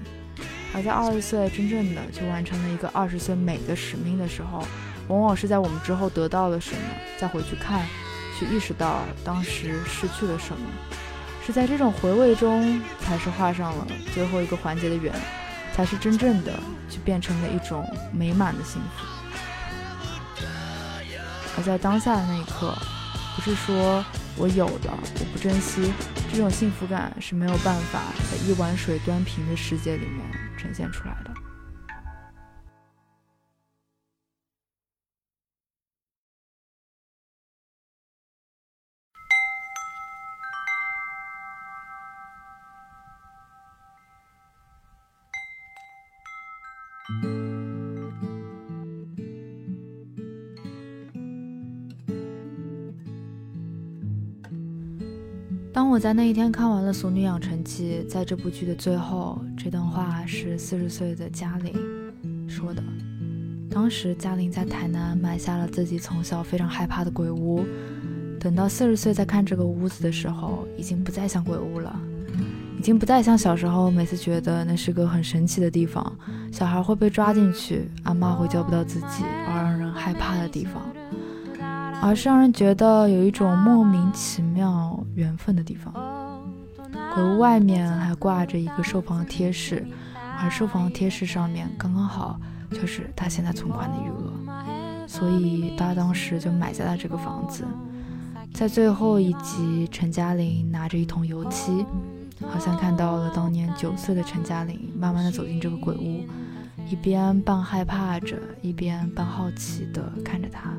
[0.75, 4.63] 而在二十岁真正的去完成了一个二十岁美的使命的时候，
[5.09, 6.83] 往往是在我们之后得到了什么，
[7.19, 7.87] 再回去看，
[8.41, 10.67] 去意识到当时失去了什么，
[11.47, 15.15] 是在这种回味中，才是画上了最后一个环节的圆，
[15.75, 19.05] 才是真正的去变成了一种美满的幸福。
[21.59, 22.75] 而在当下的那一刻，
[23.37, 24.03] 不是说。
[24.37, 25.93] 我有了，我不珍惜，
[26.33, 28.01] 这种幸福感是没有办法
[28.31, 30.25] 在一碗水端平的世界里面
[30.57, 31.40] 呈现出来的。
[55.91, 61.75] 我在那一天看完了《俗女养成记》，在这部剧的最后，这段话是四十岁的嘉玲
[62.49, 62.81] 说的。
[63.69, 67.67] 当时嘉玲在台南买下了自己从小非常害怕的鬼屋，
[68.39, 72.01] 等到四十岁再看这个屋子的时候，已经不再像鬼屋了，
[72.79, 76.17] 已经不再像小时候每次觉得那是个很神奇的地方，
[76.53, 80.81] 小孩会被抓进去，阿妈会叫不到自己而让人害怕的地方。
[82.03, 85.93] 而是让人觉得有一种莫名其妙缘分的地方。
[87.15, 89.87] 鬼屋外面还挂着一个售房的贴士，
[90.41, 97.65] 而售房贴士上面刚刚好就是他现在存款的余额，所以他当时就买下了这个房子。
[98.55, 101.85] 在最后一集，陈嘉玲拿着一桶油漆，
[102.49, 106.25] 好像看到了当年九岁的陈嘉玲，慢慢的走进这个鬼屋，
[106.89, 110.71] 一边半害怕着，一边半好奇的看着他。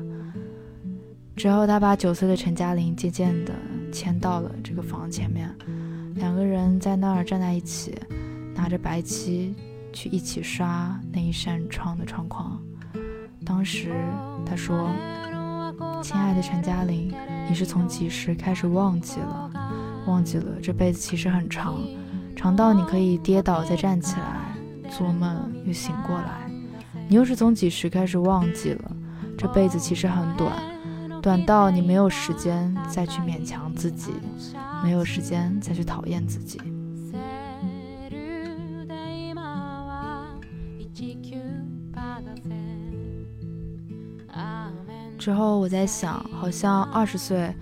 [1.34, 3.52] 之后，他把九岁的陈嘉玲渐渐地
[3.90, 5.50] 牵到了这个房前面，
[6.14, 7.94] 两个人在那儿站在一起，
[8.54, 9.54] 拿着白漆
[9.92, 12.60] 去一起刷那一扇窗的窗框。
[13.44, 13.92] 当时
[14.46, 14.90] 他说
[16.02, 17.12] ：“亲爱的陈嘉玲，
[17.48, 19.50] 你是从几时开始忘记了？
[20.06, 21.80] 忘记了这辈子其实很长，
[22.36, 24.54] 长到你可以跌倒再站起来，
[24.90, 26.48] 做梦又醒过来。
[27.08, 28.96] 你又是从几时开始忘记了？
[29.36, 30.52] 这辈子其实很短。”
[31.22, 34.12] 短到你没有时间再去勉强自己，
[34.82, 36.60] 没有时间再去讨厌自己。
[45.16, 47.54] 之后我在想，好像二十岁，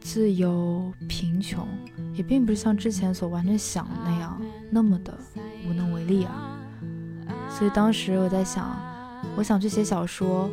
[0.00, 1.66] 自由贫穷，
[2.14, 5.12] 也并不是像之前所完全想的那样那么的
[5.68, 6.56] 无能为力啊。
[7.48, 8.80] 所以当时我在想，
[9.34, 10.48] 我想去写小说。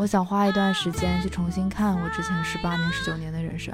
[0.00, 3.70] 我想花一段时间去重新看我之前十八年、十九年的人生，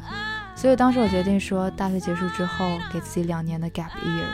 [0.56, 4.26] 所以当时我决定说，大学结束之后给自己两年的 gap year。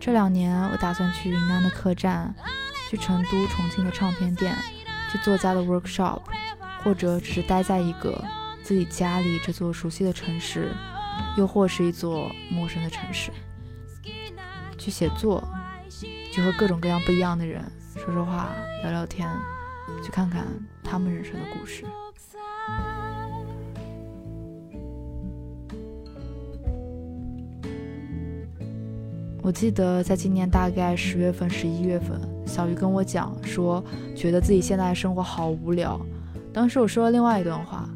[0.00, 2.34] 这两年我打算去云南的客栈，
[2.90, 4.52] 去成都、重庆的唱片店，
[5.12, 6.22] 去作家的 workshop，
[6.82, 8.24] 或者只是待在一个
[8.64, 10.74] 自己家里这座熟悉的城市，
[11.36, 13.30] 又或是一座陌生的城市，
[14.76, 15.40] 去写作，
[16.32, 17.62] 去和各种各样不一样的人
[17.94, 18.48] 说说话、
[18.82, 19.28] 聊聊天。
[20.02, 20.46] 去看看
[20.82, 21.84] 他们人生的故事。
[29.42, 33.82] 我记得在今年大概十月份、十一月份，小鱼跟我讲说，
[34.14, 35.98] 觉得自己现在生活好无聊。
[36.52, 37.88] 当时我说了另外一段话，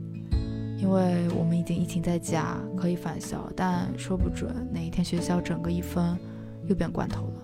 [0.78, 6.16] 因为我们已经疫情在家，可以返校，但说不准哪一天学校整个一封，
[6.66, 7.42] 又变罐头了。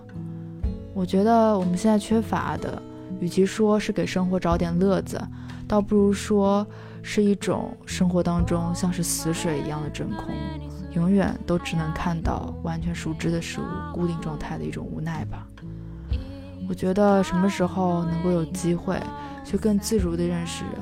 [0.93, 2.81] 我觉得我们现在缺乏的。
[3.21, 5.21] 与其说是给生活找点乐子，
[5.67, 6.67] 倒不如说
[7.03, 10.33] 是一种生活当中像是死水一样的真空，
[10.93, 15.47] 永远都只能看到完全熟知的事物固定状态的一种无奈吧。
[16.67, 18.99] 我觉得什么时候能够有机会
[19.45, 20.73] 去更自如的认识人，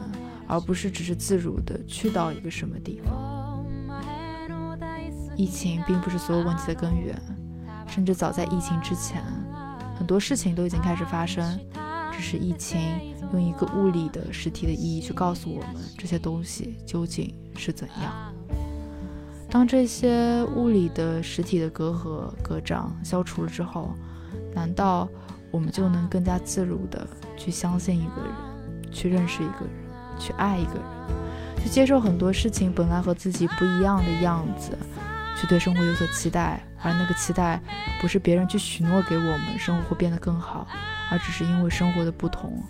[0.48, 3.66] 而不是只是自如的去到一个什么地方。
[5.36, 7.16] 疫情并不是所有问题的根源，
[7.86, 9.22] 甚至早在疫情之前，
[9.98, 11.60] 很多事情都已经开始发生，
[12.22, 12.80] 是疫情
[13.34, 18.34] 用一个物理的实体的意义去告诉我们这些东西究竟是怎样。
[19.49, 23.95] 当这些物理的实体的隔阂、隔障消除了之后，
[24.53, 25.09] 难道
[25.49, 34.78] 我们就能更加自如的去相信一个人，去认识一个人，去爱一个人，去接受很多事情本来和自己不一样的样子，
[35.39, 37.59] 去对生活有所期待，而那个期待
[37.99, 40.67] 不是别人去许诺给我们生活会变得更好，
[41.11, 42.63] 而只是因为生活的不同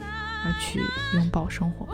[0.45, 0.81] 而去
[1.13, 1.87] 拥抱生活。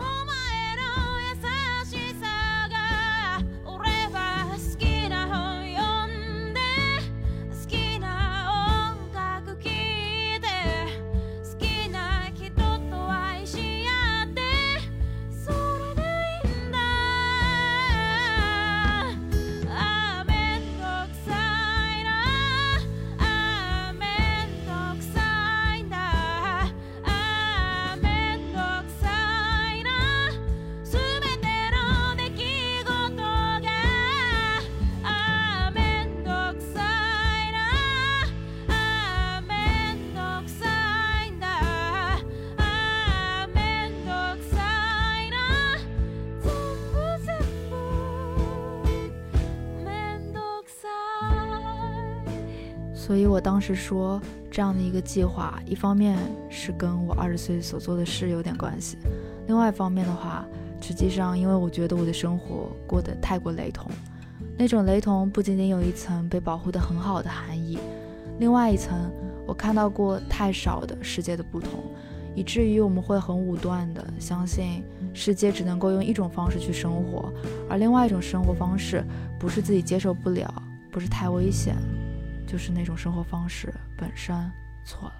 [53.06, 56.18] 所以我当时说，这样的一个计划，一方面
[56.50, 58.98] 是跟我二十岁所做的事有点关系，
[59.46, 60.44] 另外一方面的话，
[60.80, 63.88] 实际上因为我觉得我的生活过得太过雷同，
[64.58, 67.78] 那种雷同不仅仅有一层被保护得很好的含义，
[68.40, 69.08] 另外一层
[69.46, 71.84] 我看到过太少的世界的不同，
[72.34, 74.82] 以至于我们会很武断的相信
[75.14, 77.32] 世界只能够用一种方式去生活，
[77.70, 79.04] 而另外一种生活方式
[79.38, 80.52] 不是自己接受不了，
[80.90, 81.76] 不是太危险。
[82.46, 84.34] 就是那种生活方式本身
[84.84, 85.14] 错了。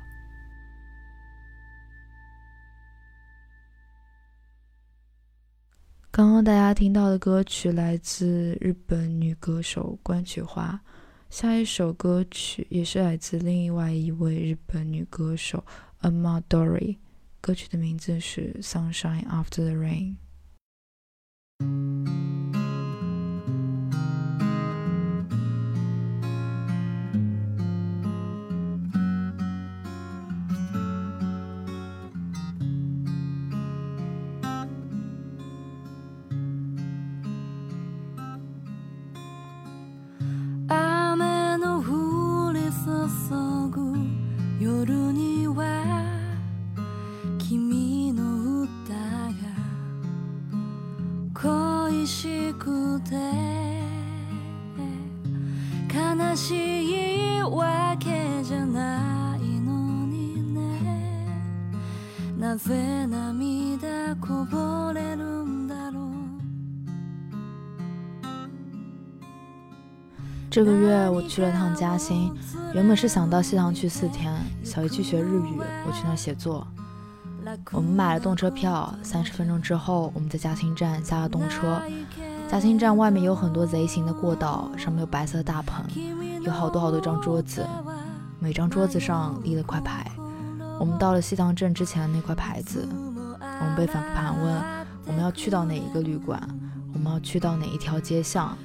[6.11, 10.81] 刚刚大家听到的歌曲来自日本女歌手关菊花，
[11.29, 15.63] 下一首歌曲也是来自另外一位日本女歌手
[16.01, 16.97] Amadori，
[17.43, 20.17] 歌曲的名字是《Sunshine After the Rain》。
[71.29, 72.35] 去了趟嘉兴，
[72.73, 76.67] 原本是想到西塘去四天，小姨去学日语，我去那写作。
[77.73, 81.81] 我们买了动车票，三十分钟之后，我们在嘉兴站下了动车。
[82.49, 85.85] 嘉兴站外面有很多贼形的过道，上面有白色的大棚，
[86.43, 87.67] 有好多好多张桌子，
[88.39, 90.11] 每张桌子上立了块牌。
[90.79, 92.89] 我们到了西塘镇之前的那块牌子，
[93.41, 94.63] 我们被反复盘问
[95.07, 96.41] 我们要去到哪一个旅馆，
[96.93, 98.57] 我们要去到哪一条街巷。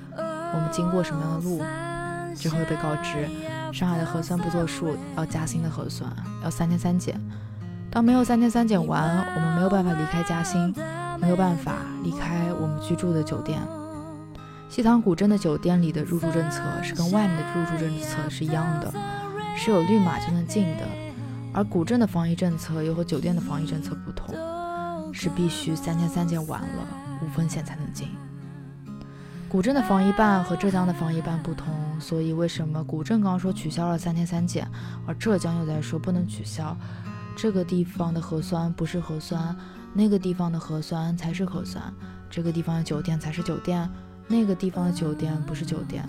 [0.54, 1.62] 我们经过什么样的路，
[2.36, 3.28] 之后被告知
[3.72, 6.12] 上海的核酸不作数，要嘉兴的核酸，
[6.44, 7.20] 要三天三检。
[7.90, 10.74] 当没有三天三检完，我们没有办法离开嘉兴，
[11.20, 11.74] 没有办法
[12.04, 13.60] 离开我们居住的酒店。
[14.70, 18.94] 西塘古镇的酒店里的入住政策是跟外面的入住政策是一样的，
[19.58, 20.88] 是有绿码就能进的。
[21.54, 24.34] 而古镇的防疫政策又和酒店的防疫政策不同，
[25.14, 26.88] 是必须三天三检完了
[27.22, 28.08] 无风险才能进。
[29.52, 34.66] 古镇的防疫办和浙江的防疫办不同，所以为什么古镇刚说取消了三天三检，
[35.06, 36.74] 而浙江又在说不能取消？
[37.36, 39.54] 这个地方的核酸不是核酸，
[39.94, 41.84] 那个地方的核酸才是核酸；
[42.30, 43.90] 这个地方的酒店才是酒店，
[44.26, 46.08] 那个地方的酒店不是酒店。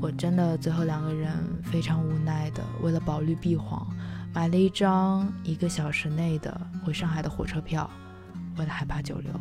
[0.00, 1.32] 我真的最后两个人
[1.64, 3.84] 非常无奈的，为了保绿避黄，
[4.32, 7.90] 买了一张一个小时内的回上海的火车票，
[8.56, 9.32] 为了害怕久留。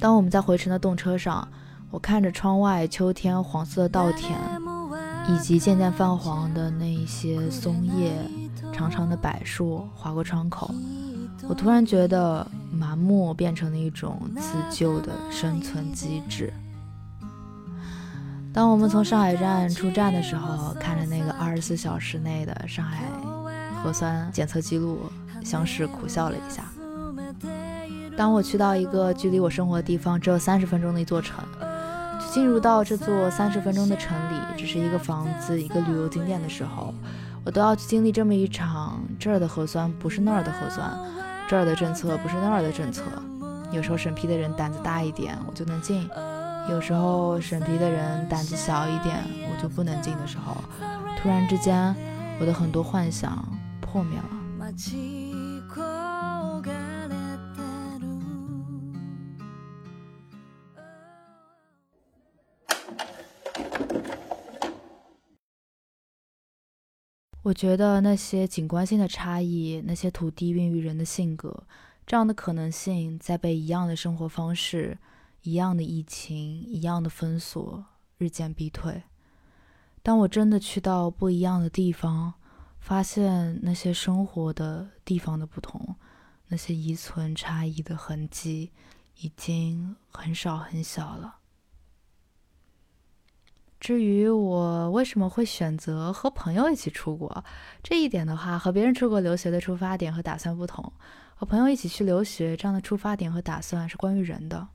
[0.00, 1.46] 当我们在回程的动车上，
[1.90, 4.38] 我看着窗外秋天黄色的稻田，
[5.28, 8.12] 以及渐渐泛黄的那一些松叶，
[8.72, 10.72] 长长的柏树划过窗口，
[11.48, 16.52] 我突然觉得麻木变成了一种自救的生存机制。
[18.52, 23.04] 当我们从上海站出站的时候，看着那个二十四小时内的上海
[23.82, 25.10] 核酸检测记录，
[25.44, 26.64] 相视苦笑了一下。
[28.18, 31.38] 当我去到一个距离我生活的地方只有三十分钟的一座城，
[32.20, 36.92] 去进入到这座三十分钟的城里，只是一个房子、一个旅游景点的时候，
[37.44, 40.98] 我都要去经历这么一场：这儿的核酸不是那儿的核酸，
[41.48, 43.04] 这儿的政策不是那儿的政策。
[43.70, 46.04] 有时候审批的人胆子大一点，我就能进。
[46.68, 49.14] 有时候审批的人胆子小一点，
[49.48, 50.56] 我就不能进的时候，
[51.22, 51.94] 突然之间，
[52.40, 53.46] 我的很多幻想
[53.80, 54.24] 破灭了。
[67.48, 71.64] 我觉得那些景观性的差异，那些土地孕育人的性格，
[72.06, 74.98] 这样的可能性，在被一样的生活方式。
[75.42, 77.86] 一样的疫情，一样的封锁，
[78.18, 79.02] 日渐逼退。
[80.02, 82.34] 当我真的去到不一样的地方，
[82.80, 85.96] 发现那些生活的地方的不同，
[86.48, 88.72] 那些遗存差异的痕迹，
[89.20, 91.36] 已经很少很小了。
[93.80, 97.44] 至于我为什么会选择和朋友一起出国，
[97.82, 100.92] 这一点的话，和别人出国留学的出发点和打算不同。
[101.36, 104.66] 和朋友一起去留学，这样的出发点和打算是关于人的。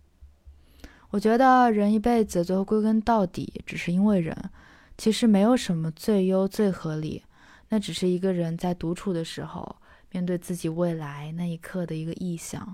[1.10, 4.50] 我觉得人一辈子最后归根到底只是因为人，
[4.98, 7.22] 其实没有什么最优最合理，
[7.68, 9.76] 那只是一个人在独处的时候
[10.12, 12.74] 面对自己未来那一刻的一个臆想，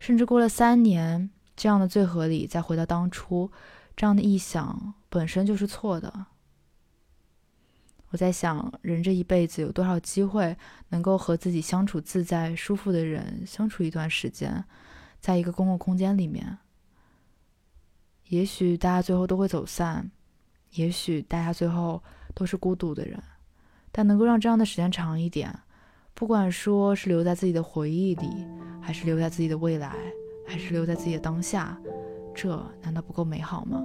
[0.00, 3.48] 甚至过了三年，这样的最合理再回到当初，
[3.98, 6.26] 这样的臆想本身就是错的。
[8.10, 10.56] 我在想，人这一辈子有多少机会
[10.90, 14.64] 能够和自己相处自在、舒服的人相处一段时间，
[15.18, 16.58] 在一个公共空间里面。
[18.28, 20.08] 也许大家最后都会走散，
[20.74, 22.00] 也许大家最后
[22.36, 23.20] 都是孤独的人，
[23.90, 25.52] 但能够让这样的时间长一点，
[26.14, 28.46] 不管说是留在自己的回忆里，
[28.80, 29.92] 还是留在自己的未来，
[30.46, 31.76] 还是留在自己的当下，
[32.40, 33.82] 这难道不够美好吗？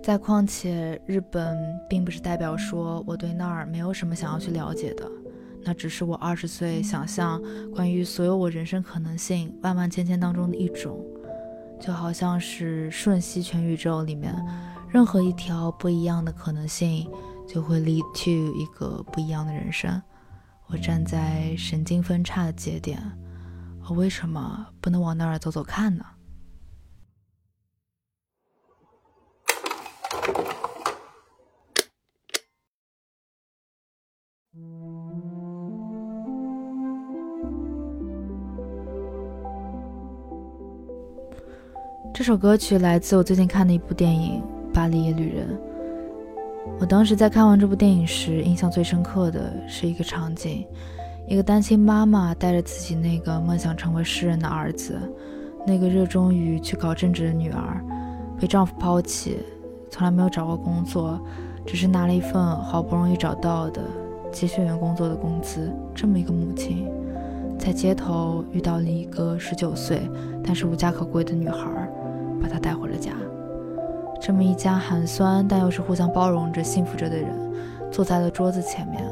[0.00, 1.58] 再况且，日本
[1.88, 5.10] 并不是代表说我对那儿没有什么想要去了解的，
[5.64, 7.42] 那只是我二十岁想象
[7.74, 11.04] 关于所有我人生可能性万万千千当中的一种。
[11.80, 14.32] 就好像是瞬息全宇宙里面，
[14.88, 17.10] 任何一条不一样的可能性，
[17.48, 20.00] 就会 lead to 一个不一样的人生。
[20.68, 23.02] 我站在神经分叉的节点，
[23.88, 26.04] 我为什么不能往那儿走走看呢？
[42.12, 44.42] 这首歌曲来自我最近看的一部电影
[44.74, 45.48] 《巴黎野旅人》。
[46.78, 50.66] 我当时在看完这部电影时，印象最深刻的是一个场景：
[51.26, 54.98] 一个单亲妈妈带着自己那个梦想成为诗人的儿子，
[55.66, 57.82] 那个热衷于去搞政治的女儿，
[58.38, 59.38] 被丈夫抛弃，
[59.88, 61.18] 从来没有找过工作，
[61.64, 63.80] 只是拿了一份好不容易找到的
[64.32, 65.72] 接线员工作的工资。
[65.94, 66.86] 这么一个母亲，
[67.58, 70.02] 在街头遇到了一个十九岁
[70.44, 71.88] 但是无家可归的女孩。
[72.40, 73.12] 把他带回了家。
[74.20, 77.28] 这么一家寒酸但又是互相包容着、幸福着的人，
[77.90, 79.02] 坐在了桌子前面。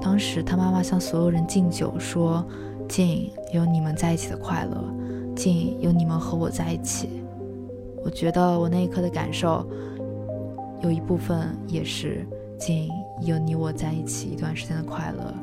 [0.00, 2.44] 当时他妈妈向所有人敬酒，说
[2.88, 4.84] ：“敬有你们在一起的快乐，
[5.34, 7.22] 敬有你们和我在一起。”
[8.04, 9.66] 我觉得我那一刻的感受，
[10.80, 12.24] 有一部分也是
[12.58, 12.88] 敬
[13.22, 15.34] 有你我在一起一段时间的快乐，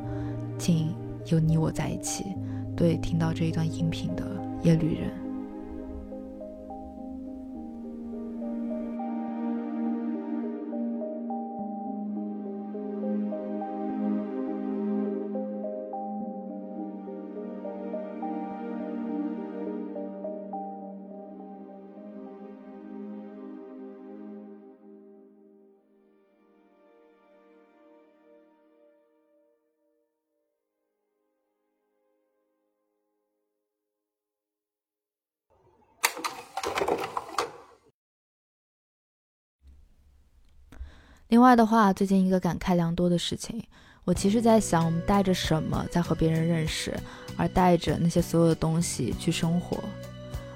[0.57, 0.93] 敬
[1.25, 2.25] 有你我在一起。
[2.75, 4.23] 对，听到这一段音频的
[4.63, 5.22] 夜旅人。
[41.33, 43.59] 另外的话，最近一个感慨良多的事情，
[44.03, 46.95] 我其实在想，我们带着什么在和别人认识，
[47.35, 49.79] 而带着那些所有的东西去生活。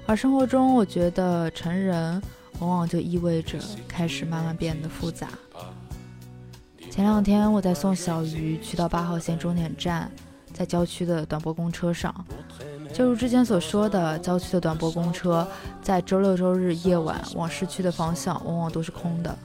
[0.06, 2.22] 而生活中，我觉得成人
[2.60, 3.58] 往往就意味着
[3.88, 5.30] 开始慢慢变得复杂。
[6.88, 10.08] 前两天我在送小鱼去到八号线终点站，
[10.52, 12.14] 在郊区的短波公车上，
[12.94, 15.44] 就如之前所说的，郊区的短波公车
[15.82, 19.36] 在周六周日夜晚往市区的方向往往都是空的。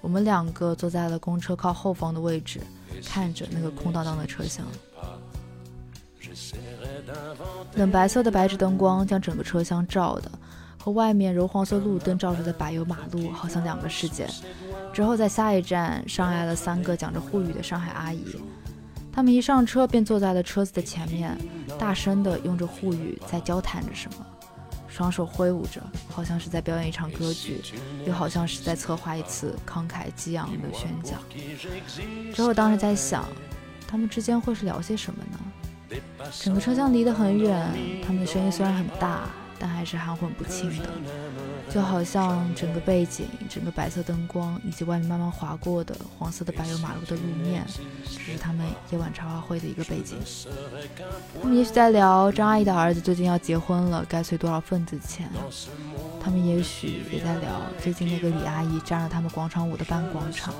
[0.00, 2.60] 我们两个坐在了公车靠后方的位置，
[3.04, 4.64] 看着那个空荡荡的车厢。
[7.74, 10.30] 冷白色的白炽灯光将整个车厢照的，
[10.78, 14.26] 和外面柔黄色路灯照着的柏油马路好像两个世界。
[14.92, 18.24] 之后在下一站上来了三个讲着沪语的上海阿姨，
[19.12, 21.36] 他们一上车便坐在了车子的前面，
[21.78, 24.26] 大声的用着沪语在交谈着什么，
[24.96, 27.60] 双手挥舞着，好像是在表演一场歌剧，
[28.06, 31.20] 又好像是在策划一次慷慨激昂的宣讲。
[32.32, 33.28] 之后当时在想，
[33.86, 36.00] 他们之间会是聊些什么呢？
[36.40, 37.70] 整个车厢离得很远，
[38.02, 39.28] 他们的声音虽然很大，
[39.58, 40.88] 但还是含混不清的，
[41.70, 47.64] 就好像整个背景、整个白色灯光以及外面慢慢划过的黄色的柏油马路的路面，
[48.04, 50.18] 这是他们夜晚茶话会的一个背景。
[51.42, 55.30] 他们也许在聊张阿姨的儿子最近要结婚了，该随多少份子钱。
[56.22, 60.52] 他们也许也在聊最近那个李阿姨占了他们广场舞的半广场，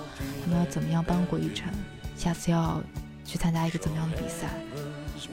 [0.45, 1.69] 他们要怎么样扳回一城，
[2.17, 2.81] 下次要
[3.25, 4.49] 去参加一个怎么样的比赛。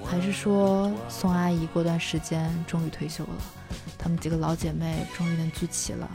[0.05, 3.36] 还是说宋阿姨过段时间终于退休了，
[3.97, 6.09] 她们几个老姐妹终于能聚齐了，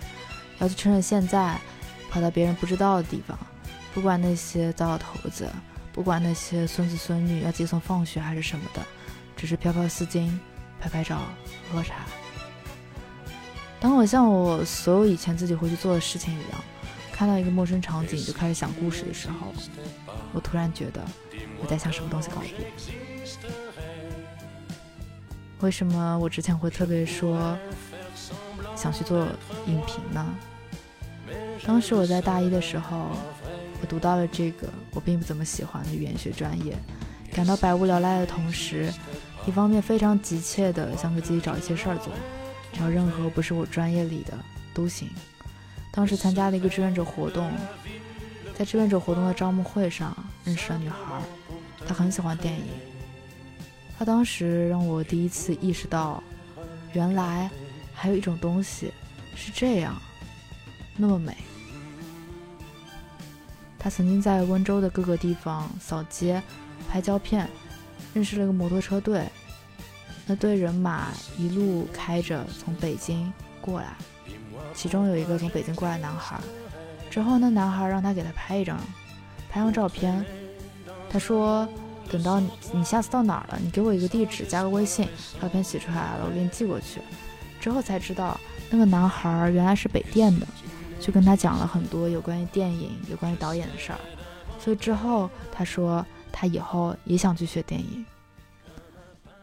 [0.58, 1.58] 要去趁着现在，
[2.10, 3.38] 跑到别人不知道的地方，
[3.94, 5.48] 不管那些糟老头子，
[5.92, 8.82] 不管那些孙子孙女要接送放学还是什么的，
[9.36, 10.30] 只是飘飘丝巾，
[10.80, 11.20] 拍拍照，
[11.72, 11.96] 喝茶。
[13.80, 16.60] 当我像我所有以前自己会去做的事情一样，
[17.12, 19.52] 看到一个陌生场景就开始想故事的时候，
[20.32, 21.00] 我突然觉得
[21.60, 22.52] 我在向什么东西告别。
[25.60, 27.58] 为什么我之前会特别说
[28.76, 29.26] 想去做
[29.66, 30.24] 影评呢？
[31.66, 33.10] 当时我在大一的时候，
[33.80, 36.76] 我读到了这个我并不怎么喜欢的语言学专业，
[37.32, 38.92] 感到百无聊赖的同时，
[39.46, 42.12] 一方面非常急切的想给自己找一些事儿做，
[42.72, 44.34] 只要任何不是我专业里的
[44.72, 45.08] 都行。
[45.90, 47.50] 当时参加了一个志愿者活动，
[48.56, 50.96] 在志愿者活动的招募会上认识了女孩，
[51.86, 52.64] 她很喜欢电影。
[53.98, 56.22] 他当时让我第一次意识到，
[56.92, 57.50] 原来
[57.92, 58.92] 还有一种东西
[59.34, 60.00] 是这样
[60.96, 61.36] 那么美。
[63.76, 66.40] 他曾经在温州的各个地方扫街、
[66.88, 67.50] 拍胶片，
[68.14, 69.26] 认识了个摩托车队。
[70.26, 73.96] 那队人马一路开着从北京过来，
[74.74, 76.38] 其中有一个从北京过来男孩。
[77.10, 78.78] 之后那男孩让他给他拍一张，
[79.50, 80.24] 拍张照片。
[81.10, 81.68] 他说。
[82.10, 85.08] 等到你你下次到哪儿了，你给我一个地址，加个微信，
[85.40, 87.00] 照片洗出来了，我给你寄过去。
[87.60, 88.38] 之后才知道
[88.70, 90.46] 那个男孩原来是北电的，
[91.00, 93.98] 就跟他讲了很多有关于电影、有关于导演的事儿。
[94.58, 98.04] 所以之后他说他以后也想去学电影。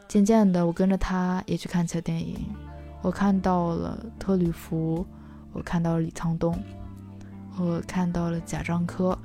[0.08, 2.38] 渐渐的，我跟着他也去看起了电影。
[3.02, 5.06] 我看到了特吕弗，
[5.52, 6.58] 我看到了李沧东，
[7.60, 9.18] 我看到了贾樟柯，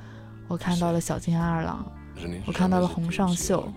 [0.49, 1.85] 我看到了小津安二郎。
[2.47, 3.73] 我看到了红上秀，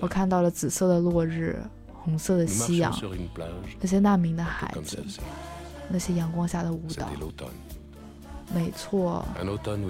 [0.00, 1.62] 我看到了紫色的落日，
[1.92, 2.92] 红色的夕阳，
[3.80, 5.02] 那些难民的孩子，
[5.88, 7.08] 那些阳光下的舞蹈。
[8.54, 9.24] 没错，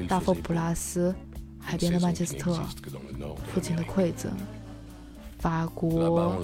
[0.09, 1.15] 大佛普拉斯，
[1.59, 2.55] 海边的曼彻斯特，
[3.53, 4.31] 父亲的馈赠，
[5.39, 6.41] 法国，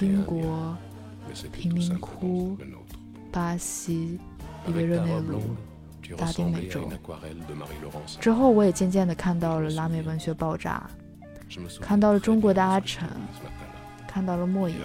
[0.00, 0.76] 英国，
[1.52, 2.58] 贫民窟，
[3.30, 4.18] 巴西，
[4.66, 5.40] 里约热内卢。
[6.18, 6.90] 拉丁美洲
[8.20, 10.90] 之后，我也渐渐地看到了拉美文学爆炸，
[11.80, 13.08] 看到了中国的阿城，
[14.06, 14.78] 看到了莫言。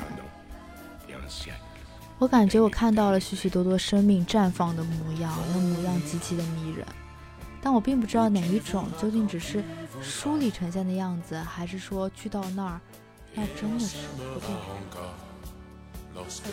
[2.18, 6.86] 我感觉我看到了许许多多生命绽放的模样，那模样极其的迷人。
[7.62, 9.64] 但我并不知道哪一种究竟只是
[10.02, 12.80] 书里呈现的样子，还是说去到那儿，
[13.34, 14.50] 那真的是会变。
[16.14, 16.44] 好像。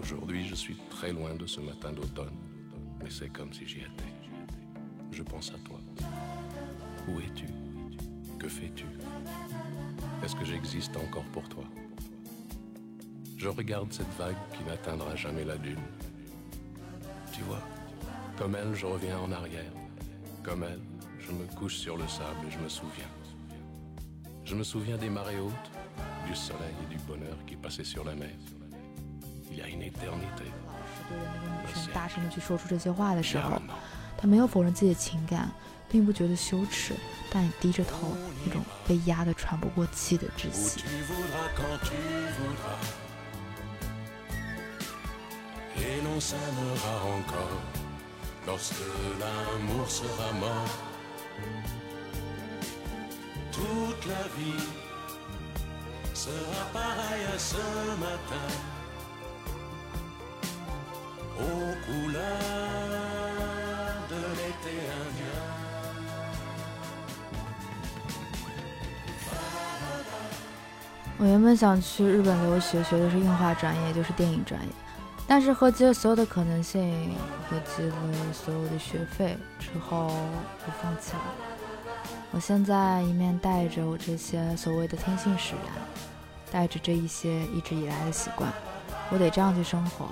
[0.00, 2.34] Aujourd'hui, je suis très loin de ce matin d'automne,
[3.02, 4.12] mais c'est comme si j'y étais.
[5.10, 5.80] Je pense à toi.
[7.08, 7.46] Où es-tu?
[8.38, 8.86] Que fais-tu?
[10.24, 11.64] Est-ce que j'existe encore pour toi?
[13.37, 15.81] je regarde cette vague qui n'atteindra jamais la dune.
[17.33, 17.61] Tu vois,
[18.37, 19.71] comme elle, je reviens en arrière.
[20.43, 20.81] Comme elle,
[21.19, 23.09] je me couche sur le sable et je me souviens.
[24.43, 25.71] Je me souviens des marées hautes,
[26.27, 28.35] du soleil et du bonheur qui passaient sur la mer.
[29.49, 30.45] Il y a une éternité.
[31.09, 33.61] 对着那个女生大声的去说出这些话的时候， Charmant.
[34.17, 35.51] 他没有否认自己的情感，
[35.89, 36.93] 并不觉得羞耻，
[37.29, 38.15] 但也低着头，
[38.45, 40.81] 那种被压得喘不过气的窒 Où 息。
[45.88, 47.62] Et l'on s'aimera encore
[48.44, 48.88] lorsque
[49.20, 50.74] l'amour sera mort.
[53.52, 54.66] Toute la vie
[56.12, 57.64] sera pareil à ce
[58.00, 58.48] matin.
[61.38, 62.24] Aux couleurs
[64.10, 64.74] de l'été
[65.04, 65.40] indien.
[71.18, 74.85] 我原本想去日本留学，学的是映画专业，就是电影专业。
[75.28, 77.12] 但是合计了所有的可能性，
[77.50, 77.92] 合计了
[78.32, 81.22] 所有的学费之后，我放弃了。
[82.30, 85.74] 我现在一面带着我这些所谓的天性使然，
[86.52, 88.52] 带着这一些一直以来的习惯，
[89.10, 90.06] 我得这样去生活。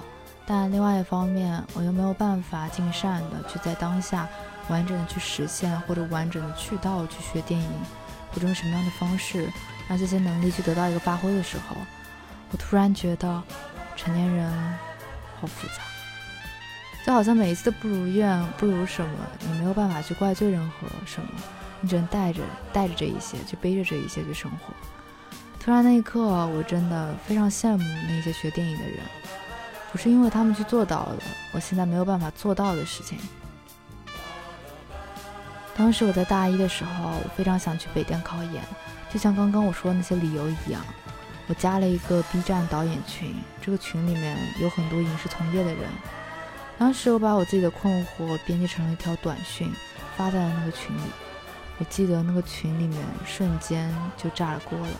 [0.47, 4.29] 但另外一方面，我又没有办法尽善的去在当下
[4.69, 7.71] 完整的去实现，或者完整的去到去学电影，
[8.33, 9.49] 或者用什么样的方式
[9.89, 11.77] 让这些能力去得到一个发挥的时候，
[12.51, 13.43] 我突然觉得
[13.97, 14.53] 成年人
[15.45, 15.83] 好复杂，
[17.05, 21.29] 就好像每一次的不如愿、不如什么，你没有办法去怪罪任何什么，
[21.83, 22.41] 你只能带着
[22.73, 24.73] 带着这一些，去背着这一些去生活。
[25.61, 29.01] 突然那一刻，我真的非常羡慕那些学电影的人，
[29.93, 31.19] 不是因为他们去做到了
[31.53, 33.19] 我现在没有办法做到的事情。
[35.77, 38.63] 当时我在大一的时候，我非常想去北电考研，
[39.13, 40.81] 就像刚刚我说的那些理由一样。
[41.47, 43.35] 我加了一个 B 站导演群，
[43.65, 45.89] 这个群里面有很多影视从业的人。
[46.77, 49.73] 当时我把我自己的困惑编辑成了一条短讯，
[50.17, 51.01] 发在了那个群里。
[51.79, 54.97] 我记得那个群里面瞬间就炸了锅了，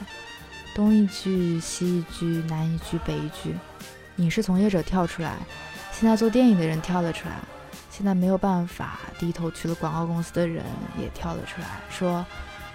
[0.75, 3.55] 东一句西一句，南一句北一句，
[4.17, 5.35] 影视从业者跳出来，
[5.93, 7.37] 现在做电影的人跳了出来，
[7.91, 10.65] 现在没有办法低头去了广告公司的人
[10.99, 12.25] 也跳了出来，说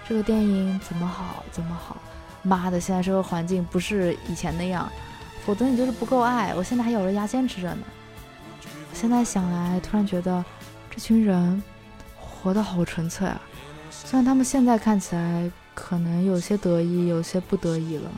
[0.08, 1.96] 这个电影怎么好怎么好。
[2.42, 4.90] 妈的，现在社会环境不是以前那样，
[5.44, 6.54] 否则你就是不够爱。
[6.54, 7.82] 我现在还咬着牙坚持着呢。
[8.62, 10.44] 我现在想来，突然觉得
[10.90, 11.62] 这群人
[12.16, 13.40] 活得好纯粹啊。
[13.90, 18.10] 虽然他们现在看起来可能有些得意，有些不得意了，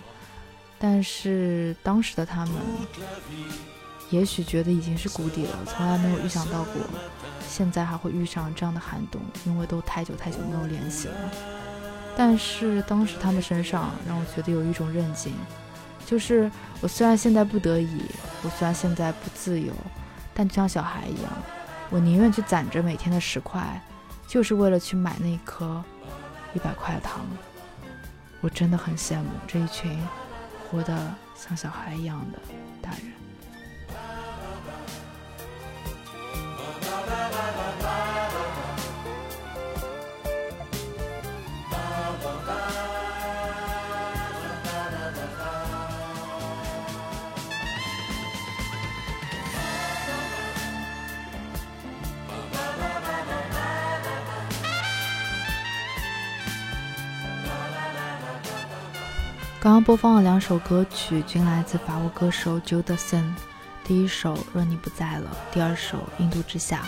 [0.79, 2.55] 但是当时的他们，
[4.11, 6.75] 也许觉得已经是谷底了，从来没有预想到过
[7.49, 11.15] 现在还会遇上这样的寒冬，因为都太久太久没有联系了。
[12.17, 15.35] 但是当时他们身上让我觉得有一种韧劲，
[16.07, 16.51] 就是
[16.81, 18.03] 我虽然现在不得已，
[18.43, 19.73] 我虽然现在不自由，
[20.35, 21.33] 但就像小孩一样，
[21.91, 23.81] 我宁愿去攒着每天的十块，
[24.27, 25.83] 就是为了去买那一颗
[26.55, 27.25] 一百块的糖。
[28.41, 29.97] 我真的很羡慕这一群
[30.69, 32.39] 活得像小孩一样的
[32.83, 33.22] 大人。
[59.63, 63.33] 刚刚播放了两首歌曲，均来自法国歌手 Joe Dassin。
[63.85, 66.83] 第一首《若你不在了》，第二首《印度之夏》。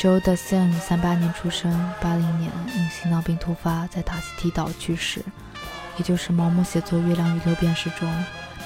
[0.00, 5.20] Joe Dassin 三八年出生，八零年因心脏病突发在塔希提岛去世，
[5.96, 8.08] 也就是毛姆写作《月亮与六便士》中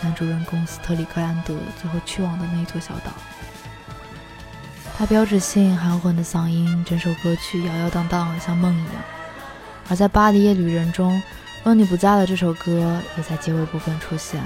[0.03, 3.11] 男主人公斯特里克兰德最后去往的那座小岛。
[4.99, 9.03] 他标志性含混的嗓音，整首歌曲摇摇荡荡，像梦一样。
[9.89, 11.23] 而在《巴黎夜旅人》中，
[11.63, 14.43] 若你不在了，这首歌也在结尾部分出现，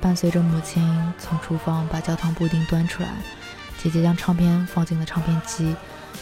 [0.00, 3.08] 伴随着母亲从厨房把焦糖布丁端出来，
[3.82, 5.74] 姐姐将唱片放进了唱片机，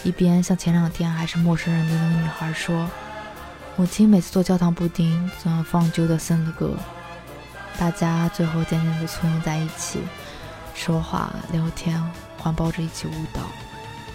[0.03, 2.89] 一边向前两天还是陌生人的那个女孩说
[3.75, 6.73] ：“母亲每次做焦糖布丁总要放 j u d a s n 的歌。”
[7.77, 9.99] 大家最后渐渐地簇拥在一起，
[10.73, 12.01] 说话、聊天，
[12.37, 13.41] 环抱着一起舞蹈，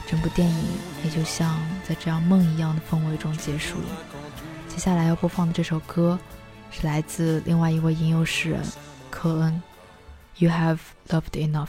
[0.09, 0.64] 整部电影
[1.05, 1.55] 也就像
[1.87, 4.26] 在这样梦一样的氛围中结束了。
[4.77, 6.18] 接下来要播放的这首歌，
[6.70, 8.62] 是来自另外一位吟游诗人
[9.09, 9.62] 科恩，
[10.45, 11.64] 《You Have Loved Enough》。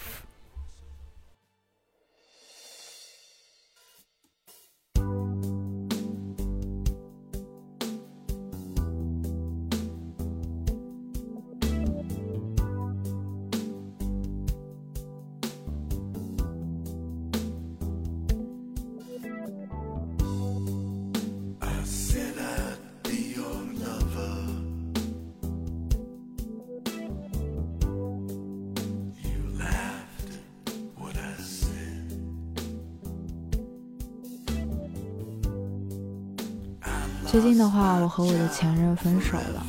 [37.40, 39.64] 最近的话，我和我的前任分手了。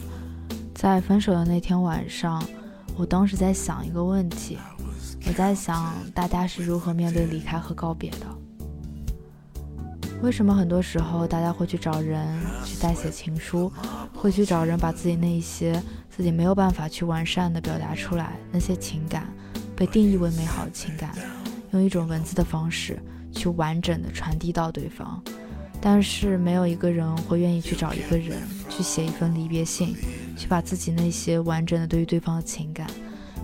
[0.74, 2.42] 在分手的那天晚上，
[2.96, 4.56] 我当时在想一个问题，
[5.26, 8.26] 我在想大家是如何面对离开和告别的？
[10.22, 13.70] 为什么很多时候大家会去找人去代写情书，
[14.14, 19.28] 会去找人把自己那一些自己没有办法去完善的表达出来，那些情感
[19.76, 21.10] 被定义为美好的情感，
[21.72, 22.98] 用一种文字的方式
[23.30, 25.22] 去完整的传递到对方？
[25.80, 29.94] 但是没有一个人会愿意去找一个人去写一封离别信，
[30.36, 32.86] 去把自己那些完整的对于对方的情感，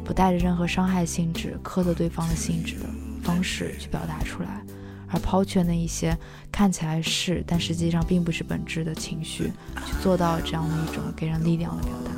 [0.05, 2.87] 不带着任何伤害性质、苛责对方的性质的
[3.23, 4.63] 方式去表达出来，
[5.09, 6.17] 而抛却那一些
[6.51, 9.53] 看起来是但实际上并不是本质的情绪，
[9.87, 12.11] 去做到这样的一种给人力量的表达。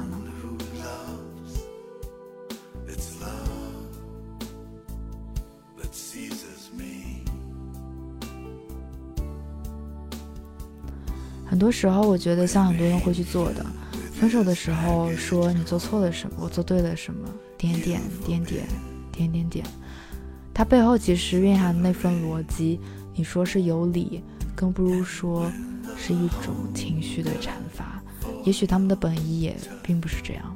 [11.56, 13.64] 很多时候，我觉得像很多人会去做的，
[14.12, 17.26] 分手的时候说你做错了什么，我做对了什么，
[17.56, 18.62] 点点点点
[19.10, 19.66] 点点点，
[20.52, 22.78] 它背后其实蕴含的那份逻辑，
[23.14, 24.22] 你说是有理，
[24.54, 25.50] 更不如说
[25.96, 28.02] 是一种情绪的阐发。
[28.44, 30.54] 也许他们的本意也并不是这样，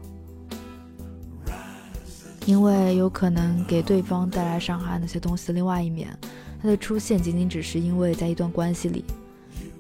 [2.44, 6.14] 因为有可能给对方带来伤害那些东西的另外一面，
[6.60, 9.02] 它的出现仅仅只是因为在一段关系里。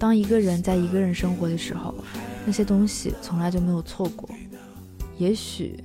[0.00, 1.94] 当一个人在一个人生活的时候，
[2.46, 4.26] 那些东西从来就没有错过。
[5.18, 5.78] 也许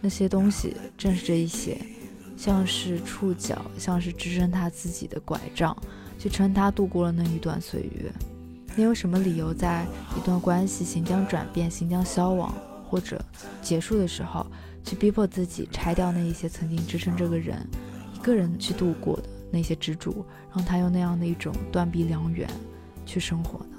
[0.00, 1.78] 那些东西正是这一些，
[2.34, 5.76] 像是触角，像是支撑他自己的拐杖，
[6.18, 8.10] 去撑他度过了那一段岁月。
[8.74, 9.84] 你有什么理由在
[10.16, 12.54] 一段关系行将转变、行将消亡
[12.88, 13.22] 或者
[13.60, 14.46] 结束的时候，
[14.82, 17.58] 去逼迫自己拆掉那一些曾经支撑这个人
[18.14, 20.24] 一个人去度过的那些支柱，
[20.56, 22.48] 让他用那样的一种断壁良缘？
[23.08, 23.76] 去生活呢？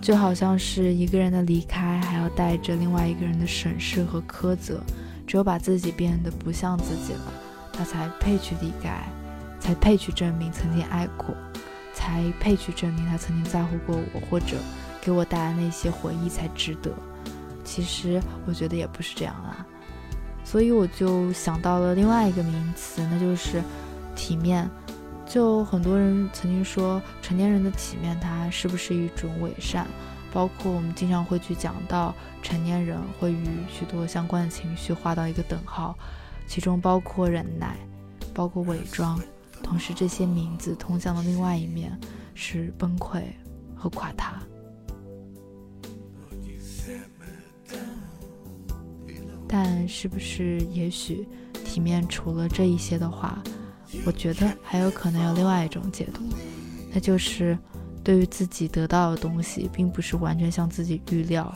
[0.00, 4.82] 就好像是一个人的离开，还要带着另外一个人的审视和苛责。
[5.26, 7.32] 只有把自己变得不像自己了，
[7.70, 9.06] 他才配去离开，
[9.60, 11.36] 才配去证明曾经爱过，
[11.92, 14.56] 才配去证明他曾经在乎过我，或者
[15.02, 16.90] 给我带来那些回忆才值得。
[17.68, 19.66] 其实我觉得也不是这样啦，
[20.42, 23.62] 所以我就想到了另外一个名词，那就是
[24.16, 24.66] 体面。
[25.26, 29.86] 就很多人曾经说，成年人的体面，它是不是一种伪善？
[30.32, 35.94] 包括我们经常会去讲到，成年人会与许多相关的情绪划到一个等号，
[36.46, 37.76] 其中包括忍耐，
[38.32, 39.20] 包括伪装。
[39.62, 41.92] 同时，这些名字通向的另外一面
[42.34, 43.22] 是崩溃
[43.76, 44.40] 和垮塌。
[49.46, 50.60] 但是不是？
[50.72, 51.26] 也许
[51.64, 53.42] 体面除了这一些的话，
[54.04, 56.22] 我觉得还有可能有另外一种解读，
[56.92, 57.58] 那就是
[58.04, 61.50] 对于自己得到的东西，并不是完全像自己预料，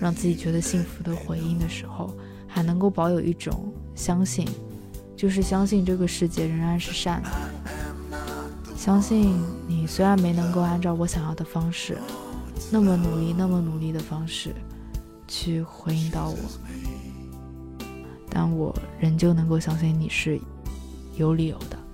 [0.00, 2.14] 让自己觉得幸福的回应的时候，
[2.46, 4.46] 还能够保有一种相信，
[5.16, 7.30] 就是相信这个世界仍然是善的，
[8.76, 9.34] 相信
[9.66, 11.96] 你虽然没能够按照我想要的方式，
[12.70, 14.54] 那么努力，那么努力的方式，
[15.26, 16.36] 去回应到我。
[18.28, 20.38] 但我仍旧能够相信你是
[21.16, 21.85] 有理由的。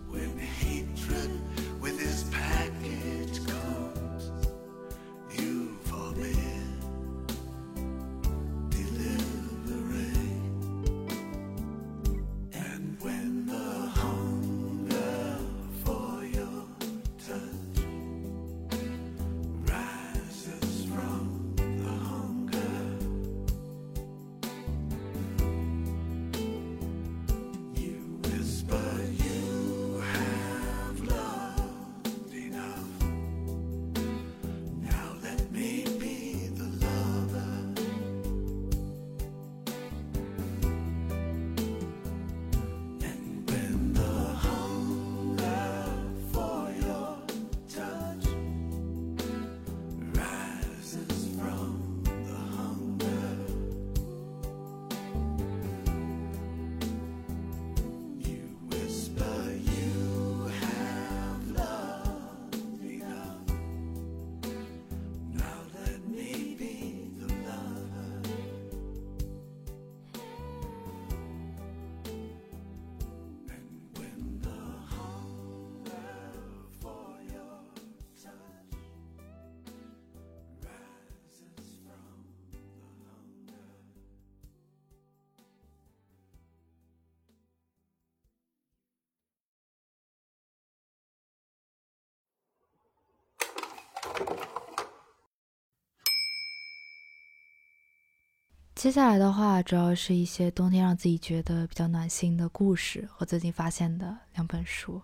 [98.83, 105.01] 接下来的话，主要是一些冬天让自己觉得比较暖心的故事和最近发现的两本书。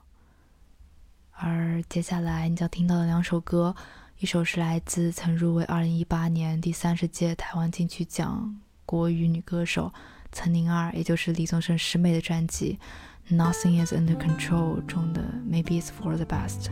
[1.30, 3.72] 而接下来你将听到的两首歌，
[4.18, 8.52] 一首是来自曾入围2018年第三十届台湾金曲奖
[8.84, 9.94] 国语女歌手
[10.32, 12.80] 岑宁儿，也就是李宗盛师妹的专辑
[13.32, 16.64] 《Nothing Is Under Control》中的《Maybe It's For The Best》。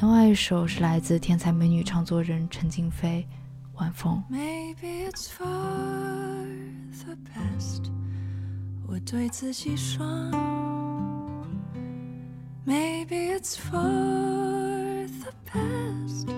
[0.00, 3.24] 另外一首是来自天才美女唱作人陈静飞，
[3.82, 4.22] 《晚风》。
[4.32, 5.44] Maybe it's for
[7.04, 7.90] the best，
[8.86, 10.06] 我对自己说。
[12.64, 13.80] Maybe it's for
[15.24, 16.28] the best，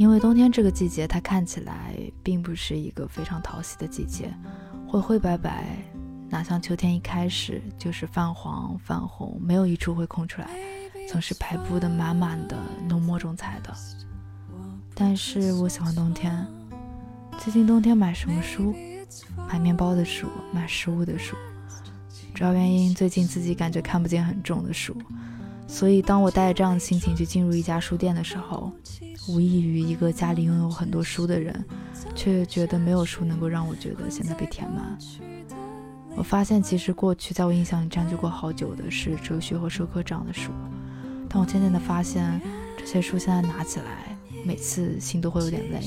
[0.00, 4.32] 因为冬天这个季节，它看起来并不是一个非常讨喜的季节，
[4.88, 5.76] 灰灰白白，
[6.30, 10.48] 哪像秋天一开始就是泛黄泛红，没有一处会空出来，
[11.06, 12.56] 总是排布的满满的，
[12.88, 13.76] 浓墨重彩的。
[14.94, 16.46] 但是我喜欢冬天，
[17.36, 18.74] 最近冬天买什么书？
[19.46, 21.36] 买面包的书，买食物的书。
[22.34, 24.96] 主要原因，最近自己感觉看不见很重的书，
[25.72, 28.72] 所以当我带着这样的心情去进入一家书店的时候，
[29.28, 31.64] 无异于一个家里拥有很多书的人，
[32.14, 34.98] 却觉得没有书能够让我觉得现在被填满。
[36.16, 40.50] 我发现，其实过去在我印象里占据过好久的是哲学和社科这样的书，
[41.28, 42.40] 但我渐渐的发现，
[42.76, 45.80] 这些书现在拿起来，每次心都会有点累。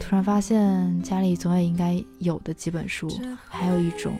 [0.00, 3.08] 突然发现，家里总也应该有的几本书，
[3.48, 4.12] 还有一种。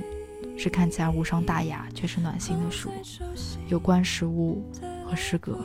[0.56, 2.90] 是看起来无伤大雅，却是暖心的书，
[3.68, 4.64] 有关食物
[5.04, 5.58] 和诗歌。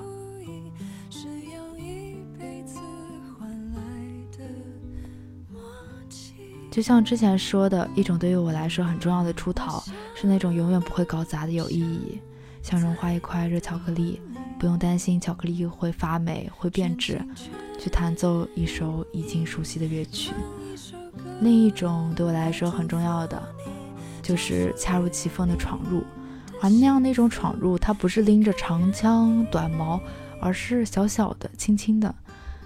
[6.70, 9.84] 就像之前说的，一种对于我来说很重要的出逃，
[10.14, 12.20] 是那种永远不会搞砸的有意义，
[12.62, 14.22] 像融化一块热巧克力，
[14.60, 17.20] 不用担心巧克力会发霉、会变质，
[17.80, 20.34] 去弹奏一首已经熟悉的乐曲。
[21.42, 23.42] 另一种对我来说很重要的。
[24.28, 26.04] 就是恰如其分的闯入，
[26.62, 30.02] 而那样那种闯入，它不是拎着长枪短矛，
[30.42, 32.14] 而是小小的、轻轻的，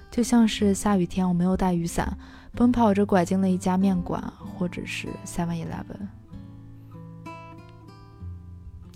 [0.10, 2.18] 就像是下雨天我没有带雨伞，
[2.56, 4.24] 奔跑着拐进了一家面馆，
[4.58, 6.08] 或者是 Seven Eleven。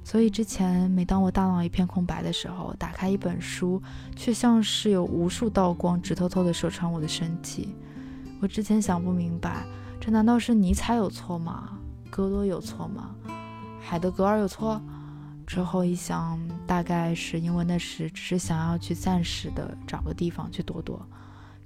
[0.03, 3.79] 所以之前每当我大脑一片空白的时候，打开一本书，
[4.15, 7.75] 却像是有无数道光直透透的射穿我的身体。
[8.41, 9.63] 我之前想不明白，
[9.99, 11.77] 这难道是尼采有错吗？
[12.15, 13.13] 戈多有错吗？
[13.81, 14.81] 海德格尔有错？
[15.45, 21.05] 之后一想，大概是因为那时只是想要去暂时的找个地方去躲躲，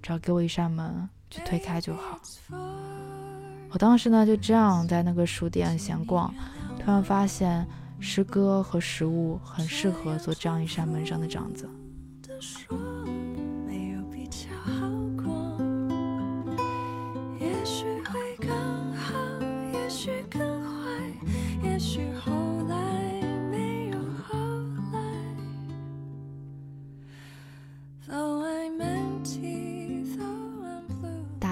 [0.01, 2.19] 只要给我一扇门去推开就好。
[3.69, 6.33] 我当时呢就这样在那个书店闲逛，
[6.79, 7.63] 突然发现
[7.99, 11.69] 诗歌和食物很适合做这样一扇门上的帐子。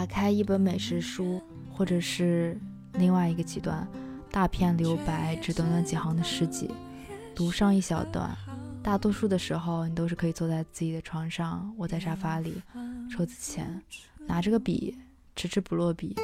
[0.09, 1.39] 开一本美食书，
[1.71, 2.59] 或者是
[2.93, 3.87] 另外一个极端，
[4.31, 6.71] 大片留白，只短短几行的诗集，
[7.35, 8.35] 读上一小段。
[8.81, 12.61] 大多数的时候，你都是可以坐在自己的床上，窝在沙发里，
[13.09, 13.81] 抽子前，
[14.25, 14.97] 拿着个笔，
[15.35, 16.15] 迟迟不落笔，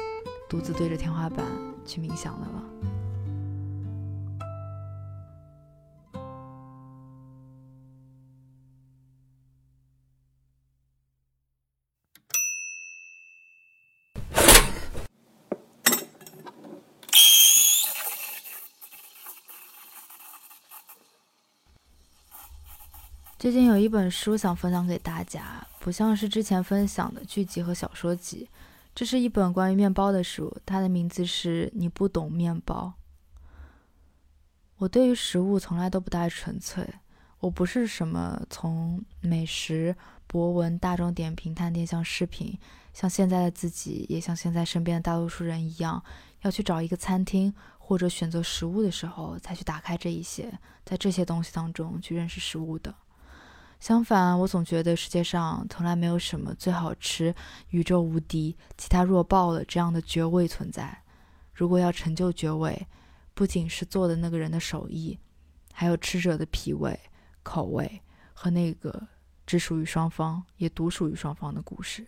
[0.50, 1.46] 独自对着天花板
[1.86, 2.93] 去冥想的了。
[23.44, 28.48] 最近有一本书想分享给大家，不像是之前分享的剧集和小说集，
[28.94, 32.94] 这是一本关于面包的书，它的名字是你不懂面包。
[34.76, 36.88] 我对于食物从来都不太纯粹，
[37.38, 39.94] 我不是什么从美食、
[40.26, 42.58] 博文、大众点评、探店像视频，
[42.94, 46.02] 像现在的自己，也像现在身边的大多数人一样，
[46.40, 52.94] 要去找一个餐厅或者选择食物的时候才去打开这一些，在这些东西当中去认识食物的。
[53.84, 57.34] 相反我总觉得世界上从来没有什么最好吃
[57.68, 61.02] 宇宙无敌其他弱爆了这样的绝味存在。
[61.52, 62.86] 如果要成就绝味
[63.34, 65.18] 不仅是做的那个人的手艺
[65.70, 66.98] 还有吃者的脾胃
[67.42, 68.00] 口味
[68.32, 69.06] 和那个
[69.44, 72.06] 只属于双方也独属于双方的故事。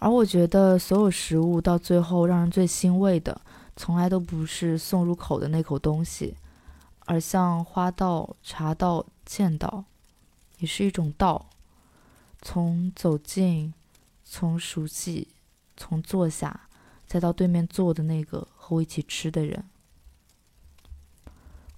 [0.00, 3.40] 而我觉得所有食物到最后让人最欣慰的
[3.78, 6.34] 从来都不是送入口的那口东西，
[7.06, 9.84] 而像花道、茶道、剑道，
[10.58, 11.48] 也是一种道。
[12.42, 13.72] 从走近，
[14.24, 15.28] 从熟悉，
[15.76, 16.62] 从坐下，
[17.06, 19.64] 再到对面坐的那个和我一起吃的人。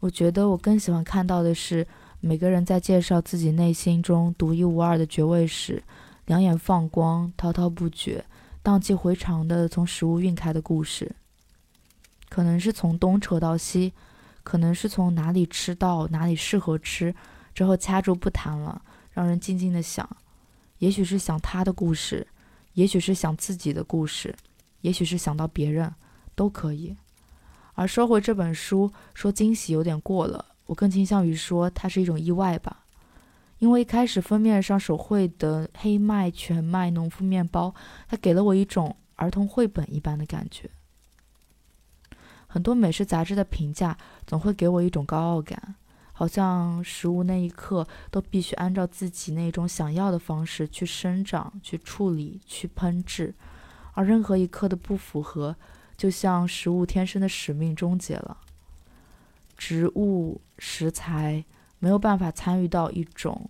[0.00, 1.86] 我觉得我更喜欢看到的是，
[2.20, 5.84] 每个人在介绍自己内心中独一无二的绝味时。
[6.24, 8.24] 两眼放光，滔滔不绝，
[8.62, 11.14] 荡气回肠的从食物晕开的故事，
[12.30, 13.92] 可能是从东扯到西，
[14.42, 17.14] 可能是从哪里吃到哪里适合吃，
[17.52, 18.80] 之后掐住不谈了，
[19.12, 20.08] 让人静静的想，
[20.78, 22.26] 也许是想他的故事，
[22.72, 24.34] 也许是想自己的故事，
[24.80, 25.92] 也许是想到别人，
[26.34, 26.96] 都可以。
[27.74, 32.84] 而说回这本书，说惊喜有点过了，我更倾向于说它是一种意外吧。
[33.58, 37.74] 因为一开始封面上手绘的黑麦全麦农夫面包，
[38.08, 40.70] 它给了我一种儿童绘本一般的感觉。
[42.52, 43.96] 很多美食杂志的评价
[44.26, 45.76] 总会给我一种高傲感，
[46.12, 53.32] 好像食物那一刻都必须按照自己那种想要的方式去生长、去处理、去烹制，
[53.92, 55.54] 而任何一刻的不符合，
[55.96, 58.38] 就像食物天生的使命终结了。
[59.56, 61.44] 植物食材。
[61.82, 63.48] 没有办法参与到一种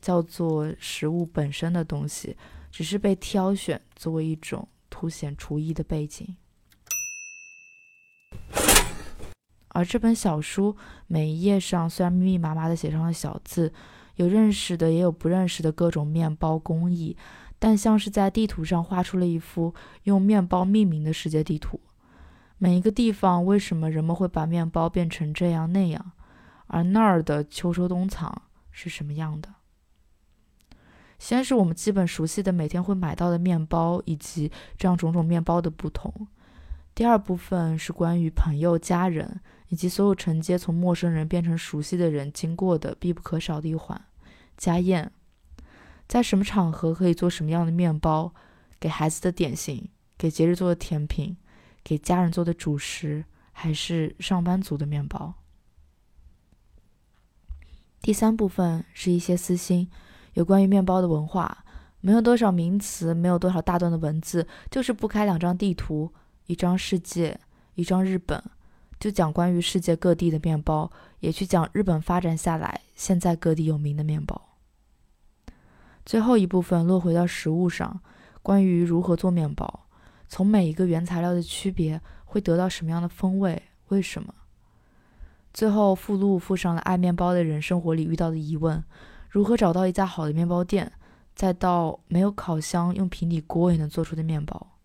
[0.00, 2.36] 叫做食物本身的东西，
[2.72, 6.36] 只是被挑选作为一种凸显厨艺的背景。
[9.68, 10.76] 而这本小书
[11.06, 13.72] 每一页上虽然密密麻麻的写上了小字，
[14.16, 17.16] 有认识的也有不认识的各种面包工艺，
[17.58, 19.74] 但像是在地图上画出了一幅
[20.04, 21.80] 用面包命名的世界地图。
[22.56, 26.12] 每一个地方为什么人们会把面包变成这样那样？
[26.66, 29.54] 而那儿的秋收冬藏是什么样的？
[31.18, 36.26] 先是我们基本熟悉的每天会买到的面包，以及这样种种面包的不同。
[36.98, 44.04] 第二部分是关于朋友、家人以及所有承接从陌生人变成熟悉的人经过的必不可少的一环——
[44.58, 45.12] 家宴。
[46.08, 48.34] 在什么场合可以做什么样的面包？
[48.80, 51.36] 给孩子的点心，给节日做的甜品，
[51.84, 55.34] 给家人做的主食，还是上班族的面包？
[58.02, 59.88] 第三部分是一些私心，
[60.32, 61.64] 有关于面包的文化，
[62.00, 66.12] 没有多少名词，没有多少大段的文字，就是铺开两张地图，
[66.48, 67.38] 一张世界，
[67.74, 68.42] 一张日本，
[68.98, 70.90] 就讲关于世界各地的面包，
[71.20, 74.56] 也去讲日本发展下来现在各地有名的面包。
[76.06, 78.00] 最后一部分落回到食物上，
[78.42, 79.86] 关于如何做面包，
[80.26, 84.34] 从每一个原材料的区别会得到什么样的风味，为什么？
[85.52, 88.82] 最后附录附上了爱面包的人生活里遇到的疑问：
[89.28, 90.90] 如何找到一家好的面包店？
[91.34, 94.77] 再到没有烤箱用平底锅也能做出的面包。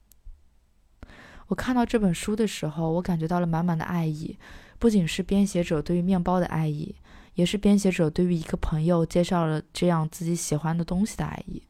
[1.48, 4.38] 我看到这本书的时候，我感觉到了满满的爱意，
[4.80, 6.96] 不仅是编写者对于面包的爱意，
[7.36, 11.64] 也是编写者对于一个朋友介绍了这样自己喜欢的东西的爱意。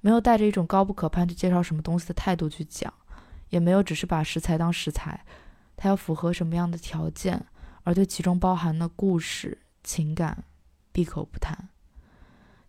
[0.00, 2.92] 没有带着一种高不可攀去介绍什么东西的态度去讲，
[3.50, 5.24] 也没有只是把食材当食材，
[5.76, 7.46] 它要符合什么样的条件？
[7.84, 10.44] 而对其中包含的故事、情感，
[10.92, 11.70] 闭口不谈，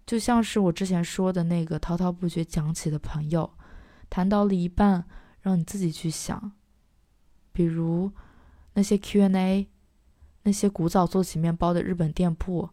[0.06, 3.52] 就像是我之前说的那个滔滔不绝讲起的朋友，
[4.10, 5.06] 谈到了一半，
[5.50, 6.52] 让你自己去想，
[7.52, 8.12] 比如
[8.74, 9.68] 那些 Q&A，
[10.44, 12.70] 那些古早做起面包的日本店铺，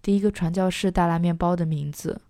[0.00, 2.20] 第一个传教士带来面包的名字，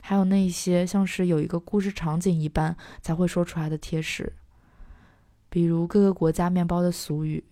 [0.00, 4.32] 还有那些像是有一个故事场景一般才会说出来的贴士，
[5.50, 7.44] 比如各个国家面包的俗语。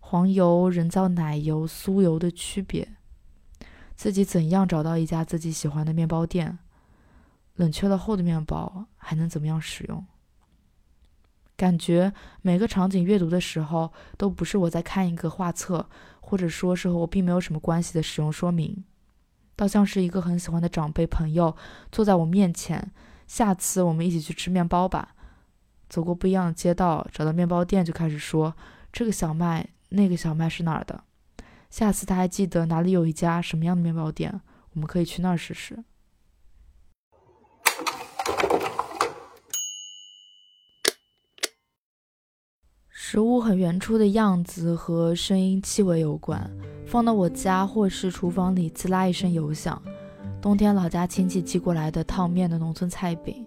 [0.00, 2.88] 黄油、人造奶油、酥油的区别，
[3.94, 6.58] 自己怎样找到一家自己喜欢的面包店？
[7.56, 10.06] 冷却了后的面包还能怎么样使用？
[11.56, 12.12] 感觉
[12.42, 15.88] 每个场景阅读的时候，都不是我在看一个画册，
[16.20, 18.84] 或者说是和我并没有什么关系的使用说明，
[19.54, 21.56] 倒像是一个很喜欢的长辈朋友
[21.92, 22.90] 坐在我面前。
[23.26, 25.14] 下次我们一起去吃面包吧。
[25.88, 28.54] 走过不一样的街道，找到面包店就开始说
[28.92, 29.68] 这个小麦。
[29.90, 31.04] 那个小麦是哪儿的？
[31.70, 34.40] 下次他还记得哪里有一家什么样的面包店，
[34.72, 35.84] 我们可以去那儿试试。
[43.06, 46.50] 食物很原初的样子和声音、气味有关。
[46.86, 49.80] 放到我家或是厨房里，滋啦一声油响。
[50.40, 53.44] 冬天老家亲戚寄过来的烫面的农村菜饼。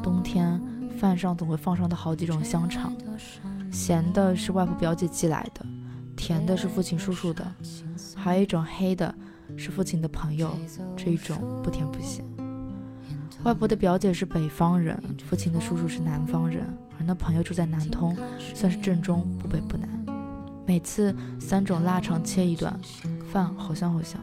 [0.00, 0.62] 冬天
[0.96, 2.96] 饭上总会放上的好几种香肠。
[3.72, 5.66] 咸的是外婆表姐寄来的，
[6.14, 7.44] 甜的是父亲叔叔的，
[8.14, 9.12] 还有一种黑的，
[9.56, 10.56] 是父亲的朋友。
[10.96, 12.24] 这一种不甜不咸。
[13.42, 16.64] 外婆的表姐是北方人，父亲的叔叔是南方人，
[16.98, 18.16] 而那朋友住在南通，
[18.54, 19.88] 算是正中不北不南。
[20.66, 22.78] 每次三种腊肠切一段，
[23.32, 24.20] 饭好香好香。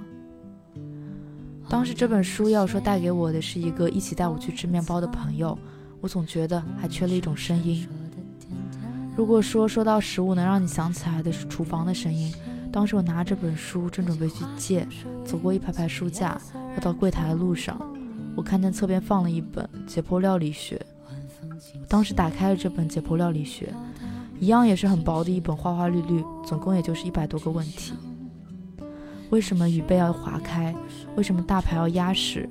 [1.67, 5.57] 当时这本书要说带给我的是一个一起带我去吃面包的朋友，
[5.99, 7.87] 我总觉得还缺了一种声音。
[9.17, 12.31] 如果说说到食物能让你想起来的是厨房的声音，
[12.71, 14.87] 当时我拿这本书正准备去借，
[15.23, 16.39] 走过一排排书架，
[16.75, 17.81] 要到柜台的路上，
[18.35, 20.75] 我看见侧边放了一本《解剖料理学》，
[21.87, 23.73] 当时打开了这本《解剖料理学》，
[24.39, 27.93] 一样也是很薄的一本，花花绿绿，总共也就是一百多个问题。
[29.29, 30.75] 为什么鱼背要划开？
[31.15, 32.47] 为什么大排要压实？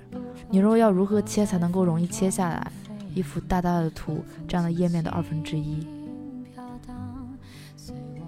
[0.50, 2.72] 牛肉要如何切才能够容易切下来？
[3.14, 5.86] 一幅大大的图占了页面的二分之一。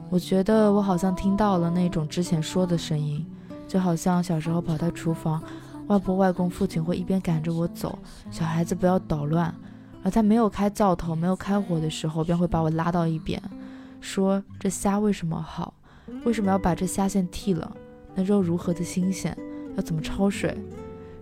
[0.09, 3.27] 我觉得我好像听到了那种之前说的声音，
[3.67, 5.43] 就好像小时候跑到厨房，
[5.89, 7.99] 外婆、外公、父亲会一边赶着我走，
[8.31, 9.53] 小孩子不要捣乱，
[10.07, 13.43] 而在没有开灶头、没有开火的时候，便会把我拉到一边，
[14.01, 15.75] 说这虾为什么好？
[16.25, 17.77] 为什么要把这虾线剃了？
[18.15, 19.37] 那肉如何的新鲜？
[19.75, 20.57] 要怎么焯水？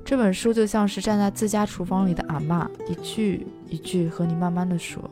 [0.05, 5.03] 这本书就像是站在自家厨房里的阿妈，一句一句和你慢慢的说。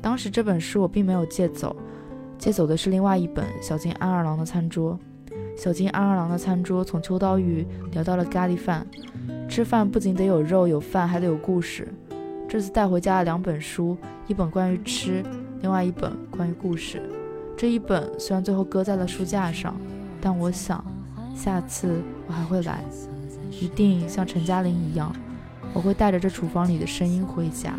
[0.00, 1.76] 当时这本书我并没有借走，
[2.38, 4.98] 借走的是另外一本《小金安二郎的餐桌》。
[5.54, 8.86] 小金安二郎的餐桌从秋刀鱼聊到了咖喱饭，
[9.48, 11.86] 吃饭不仅得有肉有饭，还得有故事。
[12.48, 13.96] 这次带回家了两本书，
[14.26, 15.22] 一本关于吃，
[15.60, 17.02] 另外一本关于故事。
[17.56, 19.74] 这一本虽然最后搁在了书架上，
[20.20, 20.84] 但我想，
[21.34, 22.82] 下次我还会来，
[23.50, 25.14] 一定像陈嘉玲一样，
[25.72, 27.74] 我会带着这厨房里的声音回家。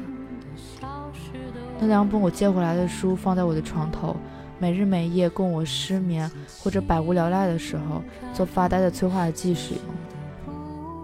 [1.80, 4.16] 那两本我借回来的书放在我的床头，
[4.58, 6.30] 每日每夜供我失眠
[6.60, 8.02] 或者百无聊赖的时候
[8.34, 9.84] 做发呆的催化剂使用。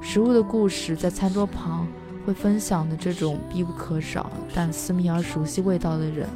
[0.01, 1.88] 食物的故事在餐桌旁
[2.26, 6.27] 会分享的这种必不可少但私密而熟悉味道的人。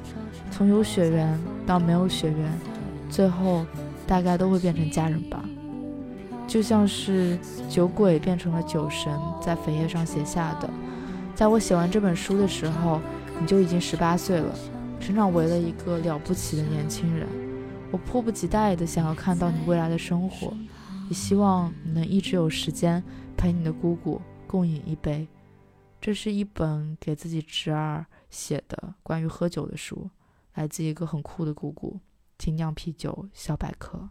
[0.51, 2.51] 从有血缘到没有血缘，
[3.09, 3.65] 最后
[4.05, 5.43] 大概都会变成家人吧。
[6.45, 9.11] 就像是酒鬼变成了酒神，
[9.41, 10.69] 在扉页上写下的。
[11.33, 12.99] 在我写完这本书的时候，
[13.39, 14.53] 你就已经十八岁了，
[14.99, 17.27] 成长为了一个了不起的年轻人。
[17.89, 20.53] 我迫不及待地想要看到你未来的生活，
[21.13, 23.03] 也希望你能一直有时间
[23.37, 25.27] 陪你的姑姑共饮一杯。
[26.01, 30.09] 这是一本给自己侄儿写的关于喝酒的书。
[30.55, 31.99] 来自一个很酷的姑姑，
[32.39, 34.09] 精酿啤酒小百科。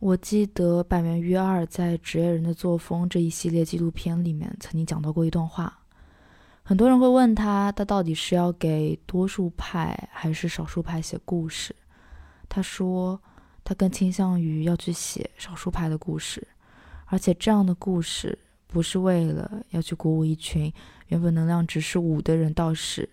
[0.00, 5.77] 我记得板垣育二在《职业人的作风》这一系列纪录片里面曾经讲到过一段话，
[6.68, 11.74] 很多人会问他，他到底是要给多数派还是少数派写故事？
[12.46, 13.18] 他说，
[13.64, 16.46] 他更倾向于要去写少数派的故事。
[17.06, 20.70] 而且这样的故事不是为了要去鼓舞一群
[21.06, 23.08] 原本能量值是五的人到十，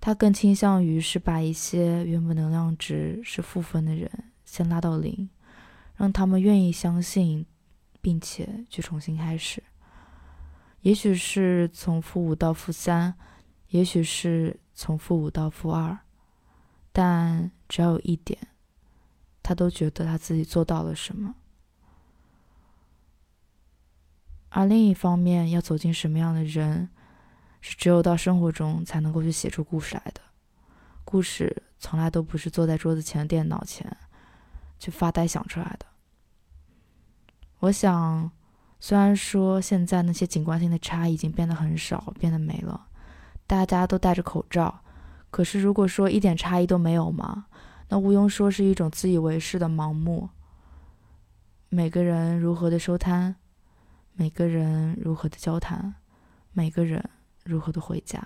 [0.00, 4.10] 他更倾向于是把一些原本能量值是负分的人
[4.46, 5.28] 先拉到零，
[5.96, 7.44] 让他们愿意相信，
[8.00, 9.62] 并且去重新开始。
[10.84, 13.14] 也许是从负五到负三，
[13.68, 15.98] 也许是从负五到负二，
[16.92, 18.38] 但只要有一点，
[19.42, 21.36] 他都觉得他自己做到了什么。
[24.50, 26.90] 而另一方面，要走进什么样的人，
[27.62, 30.20] 是只有到生活中才能够去写出故事来的。
[31.02, 33.96] 故事从来都不是坐在桌子前、电脑前
[34.78, 35.86] 去发呆想出来的。
[37.60, 38.30] 我想，
[38.86, 42.88] 虽然说现在那些景观性的差已经变得很少，变得没了，
[43.46, 44.82] 大家都戴着口罩，
[45.30, 47.46] 可是如果说一点差异都没有嘛，
[47.88, 50.28] 那毋庸说是一种自以为是的盲目。
[51.70, 53.36] 每个人如何的收摊？
[54.12, 55.94] 每个人如何的交谈，
[56.52, 57.08] 每个人
[57.42, 58.22] 如何的回家。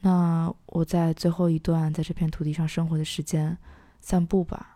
[0.00, 3.58] 那我在最后一段在这片土地上生活的时间，
[4.00, 4.75] 散步吧。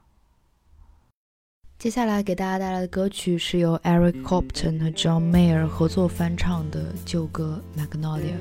[1.81, 8.35] 接下来给大家带来的歌曲是由 Eric Clapton 和 John Mayer 合作翻唱的旧歌《Magnolia》。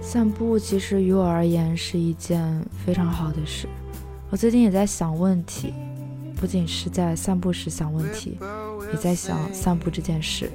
[0.00, 3.68] 散步其实于我而言是一件非常好的事。
[4.30, 5.74] 我最近也在想问题，
[6.40, 8.38] 不仅是在散步时想问题，
[8.92, 10.48] 也在想散步这件事。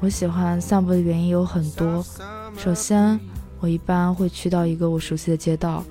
[0.00, 2.04] 我喜欢散步的原因有很多。
[2.58, 3.18] 首先，
[3.60, 5.82] 我一般会去到一个我熟悉的街道，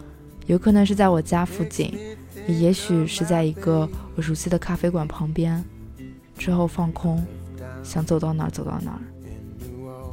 [0.45, 1.91] 有可能是在我家附近，
[2.47, 5.63] 也也许是在一个我熟悉的咖啡馆旁边。
[6.37, 7.25] 之后放空，
[7.81, 9.01] 想走到哪儿走到哪儿。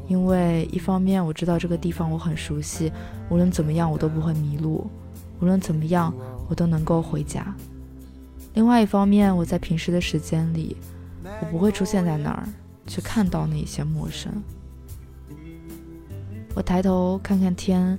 [0.08, 2.90] 因为一方面我知道这个地方我很熟悉，
[3.28, 4.90] 无论怎么样我都不会迷路，
[5.40, 6.12] 无论怎么样
[6.50, 7.54] 我都能够回家。
[8.54, 10.76] 另外一方面，我在平时的时间里，
[11.40, 12.46] 我不会出现在那儿
[12.86, 14.30] 去看到那些陌生。
[16.52, 17.96] 我抬头看看天，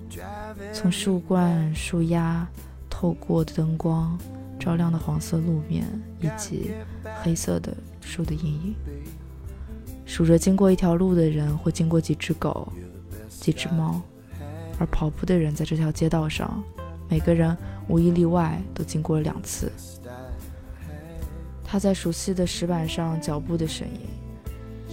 [0.74, 2.46] 从树冠、树丫
[2.90, 4.20] 透过的灯光
[4.60, 5.88] 照亮的黄色路面
[6.20, 6.72] 以及
[7.24, 8.76] 黑色的树的阴影，
[10.06, 12.70] 数着经过一条路的人或经过几只狗、
[13.30, 14.02] 几只猫，
[14.78, 16.62] 而跑步的人在这条街道上，
[17.10, 17.58] 每个人
[17.92, 19.70] 无一例外都经过了两次。
[21.62, 24.08] 他在熟悉的石板上脚步的声音，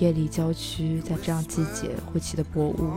[0.00, 2.92] 夜里郊区在这样季节会起的薄雾，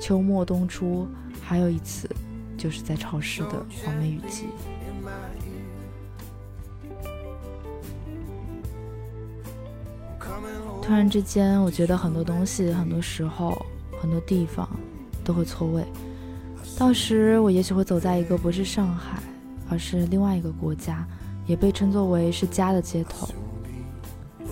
[0.00, 1.06] 秋末冬初，
[1.42, 2.08] 还有一次，
[2.56, 4.46] 就是在潮湿的黄梅雨季。
[10.80, 13.64] 突然之间，我觉得很多东西、很多时候、
[14.00, 14.66] 很多地方
[15.22, 15.84] 都会错位。
[16.78, 19.22] 到时我也许会走在一个不是上海，
[19.68, 21.06] 而是另外一个国家。
[21.44, 23.28] 也被称作为是家的街头。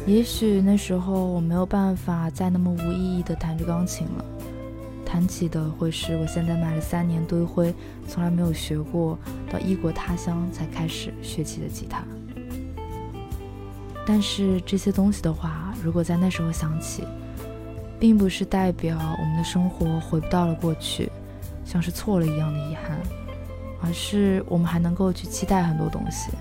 [0.09, 4.25] 也许那时候我没有办法再那么无意义的弹着钢琴了，
[5.07, 7.73] 弹起的会是我现在买了三年堆灰，
[8.09, 9.17] 从来没有学过，
[9.53, 12.03] 到异国他乡才开始学起的吉他。
[14.05, 17.05] 但是这些东西的话，如果在那时候想起，
[18.01, 21.09] 并不是代表我们的生活回不到了过去，
[21.71, 22.99] 像是错了一样的遗憾，
[23.81, 26.33] 而是我们还能够去期待很多东西。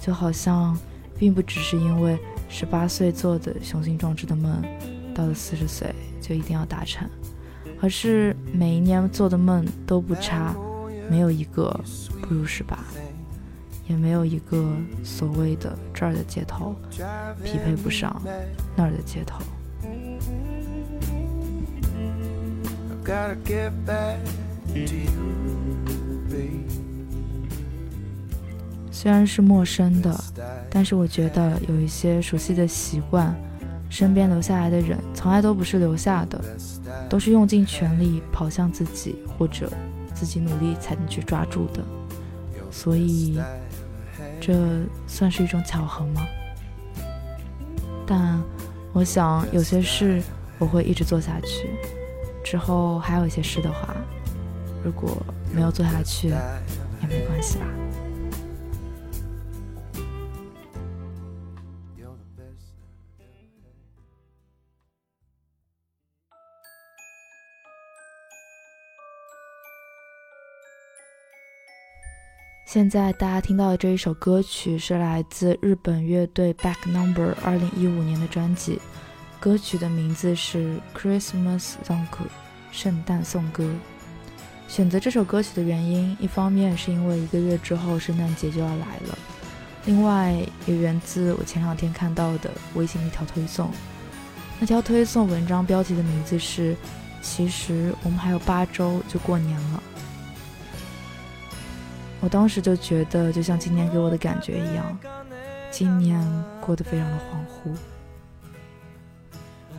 [0.00, 0.78] 就好像，
[1.18, 2.16] 并不只是因为
[2.48, 4.62] 十八岁做的雄心壮志的梦，
[5.12, 7.10] 到了四十岁就一定要达成，
[7.80, 10.54] 而是每一年做的梦都不差，
[11.10, 11.68] 没有一个
[12.22, 12.78] 不如十八，
[13.88, 16.76] 也没有一个所谓的这儿的街头
[17.42, 18.22] 匹配不上
[18.76, 19.42] 那儿的街头。
[28.90, 30.18] 虽然是陌生的，
[30.70, 33.34] 但是我觉得有一些熟悉的习惯，
[33.90, 36.42] 身边留下来的人，从来都不是留下的，
[37.06, 39.70] 都是用尽全力跑向自己，或者
[40.14, 41.84] 自己努力才能去抓住的。
[42.70, 43.38] 所以，
[44.40, 46.22] 这算是一种巧合吗？
[48.06, 48.42] 但
[48.94, 50.22] 我想，有些事
[50.58, 51.68] 我会一直做下去。
[52.42, 53.94] 之后还有一些事的话，
[54.84, 55.16] 如果
[55.50, 57.64] 没有做下去，也没关系吧。
[72.66, 78.80] 现在大家听到的这一首歌曲是来自日本乐队 Back Number 二零一五年的专辑，
[79.40, 82.04] 歌曲的名字是 Christmas Song，
[82.70, 83.70] 圣诞颂歌。
[84.74, 89.16] 选择这首歌曲的原因，一方面是因为一个月之后圣诞节就要来了，
[89.84, 90.34] 另外
[90.66, 93.70] 也源自我前两天看到的微信一条推送。
[94.58, 96.76] 那条推送文章标题的名字是：
[97.22, 99.82] 其实我们还有八周就过年了。
[102.18, 104.98] 我当时就觉得，就像今年给我的感觉一样，
[105.70, 106.20] 今年
[106.60, 107.76] 过得非常的恍惚，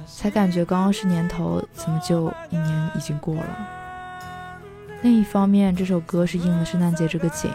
[0.08, 3.82] 才感觉刚刚是年头，怎么就一年已经过了？
[5.02, 7.52] 另一方面，这首歌是应了圣诞节这个景，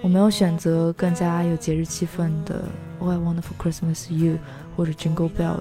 [0.00, 2.64] 我没有选择更加有节日气氛的
[3.04, 4.34] 《All I Want for Christmas You》
[4.76, 5.60] 或者《Jingle Bells》，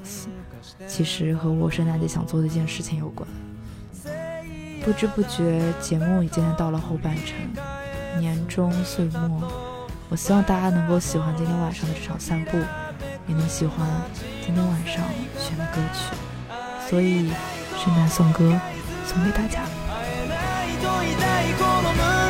[0.87, 3.27] 其实和我圣诞节想做的一件事情有关。
[4.85, 7.35] 不知不觉，节目已经到了后半程。
[8.19, 9.51] 年终岁末，
[10.09, 12.57] 我希望大家能够喜欢今天晚上的这场散步，
[13.27, 13.85] 也能喜欢
[14.45, 15.03] 今天晚上
[15.37, 16.15] 选的歌曲。
[16.89, 17.29] 所以，
[17.77, 18.57] 圣诞颂歌
[19.05, 19.61] 送给大家。
[20.87, 22.26] といたいこの胸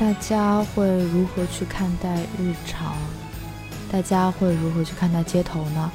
[0.00, 2.96] 大家会如何去看待日常？
[3.92, 5.92] 大家会如何去看待街头呢？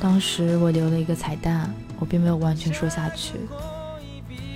[0.00, 3.34] 当时我留了一个彩蛋，我并没有完全说下去。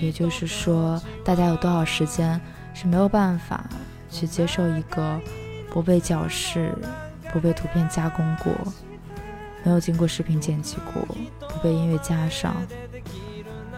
[0.01, 2.41] 也就是说，大家有多少时间
[2.73, 3.63] 是没有办法
[4.09, 5.21] 去接受一个
[5.69, 6.73] 不被矫饰、
[7.31, 8.51] 不被图片加工过、
[9.63, 11.03] 没有经过视频剪辑过、
[11.47, 12.55] 不被音乐加上、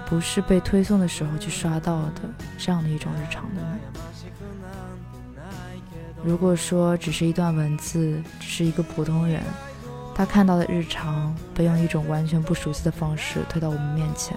[0.07, 2.21] 不是被推送的时候去刷到的
[2.57, 3.79] 这样的一种日常的呢？
[6.23, 9.41] 如果说只是一段文字，只是一个普通人，
[10.15, 14.35] 他看到的日常被用一种完全不熟悉的方式推到我们面前。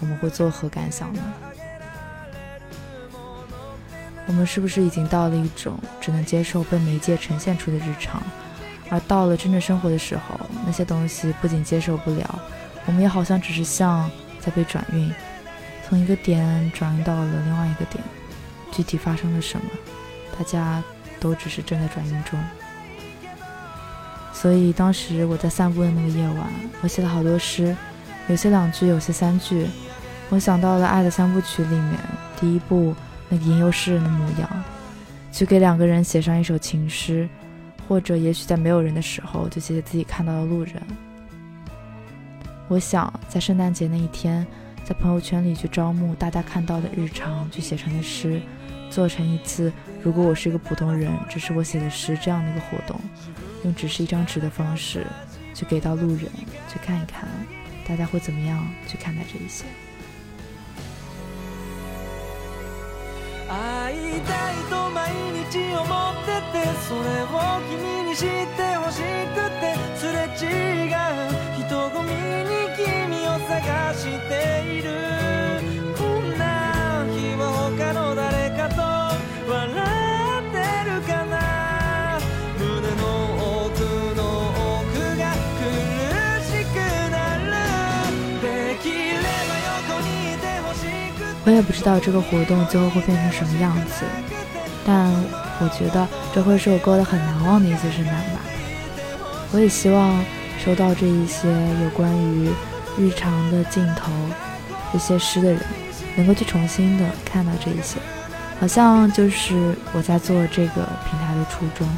[0.00, 1.22] 我们会作何感想呢？
[4.26, 8.22] 我们是不是已经到了一种只能接受被媒介呈现出的日常，
[8.90, 12.38] 而到了真正生活的时候，那些东西不仅接受不了，
[12.86, 14.10] 我们也好像只是像
[14.48, 15.12] 在被转运，
[15.86, 18.02] 从一个点转运到了另外一个点，
[18.72, 19.66] 具体发生了什么，
[20.38, 20.82] 大家
[21.20, 22.40] 都只是正在转运中。
[24.32, 26.46] 所以当时我在散步的那个夜晚，
[26.80, 27.76] 我写了好多诗，
[28.28, 29.66] 有些两句，有些三句。
[30.30, 31.98] 我想到了《爱的三部曲》里面
[32.40, 32.94] 第一部
[33.28, 34.64] 那个吟游诗人的模样，
[35.32, 37.28] 去给两个人写上一首情诗，
[37.86, 40.74] 或者也许在没有人的时候就写写自己看到的路人。
[42.68, 44.46] 我想在圣诞节那一天，
[44.84, 48.42] 在朋友圈里去招募大家看到的日常，去写成的诗，
[48.90, 49.72] 做成一次
[50.04, 53.00] “如果我是一个普通人，只是我写的诗”这样的一个活动，
[53.64, 55.06] 用只是一张纸的方式
[55.54, 56.30] 去给到路人
[56.70, 57.26] 去看一看，
[57.86, 59.64] 大家会怎么样去看待这一些。
[63.48, 65.10] 会いたいと毎
[65.50, 70.96] 日思っててそれを君に知ってほしくてすれ違う
[71.56, 75.37] 人混みに君を探している。
[91.48, 94.04] 我也不知道这个活动最后会变成什么样子，
[94.84, 95.10] 但
[95.60, 98.40] 我觉得这会是我过得很难忘的一次圣诞吧。
[99.50, 100.22] 我也希望
[100.62, 101.48] 收到这一些
[101.82, 102.50] 有关于
[102.98, 104.12] 日常的镜头、
[104.92, 105.58] 这些诗的人，
[106.18, 107.98] 能够去重新的看到这一些，
[108.60, 111.88] 好像就是我在做这个平台的初衷。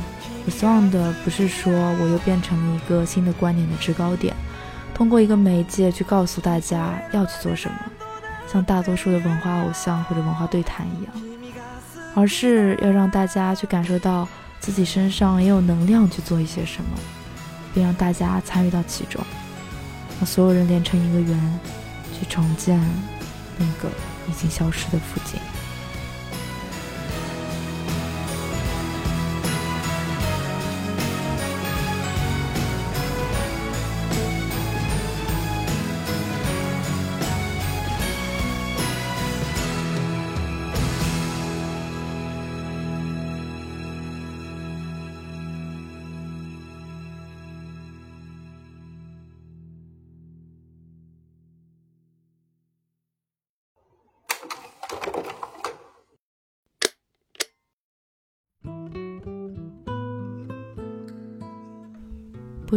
[0.47, 4.33] 我希望的不是说我又变成了一个新的观点的制高点，
[4.95, 7.77] 通过一个媒介去告诉大家要去做什么。
[8.51, 11.13] 像大多数的文化偶像或者文化对谈一样，
[12.15, 14.27] 而是要让大家去感受到
[14.59, 16.99] 自己身上也有能量去做一些什么，
[17.73, 19.23] 并让大家参与到其中，
[20.19, 21.61] 让所有人连成一个圆，
[22.19, 22.81] 去重建
[23.57, 23.89] 那个
[24.29, 25.39] 已经消失的附近。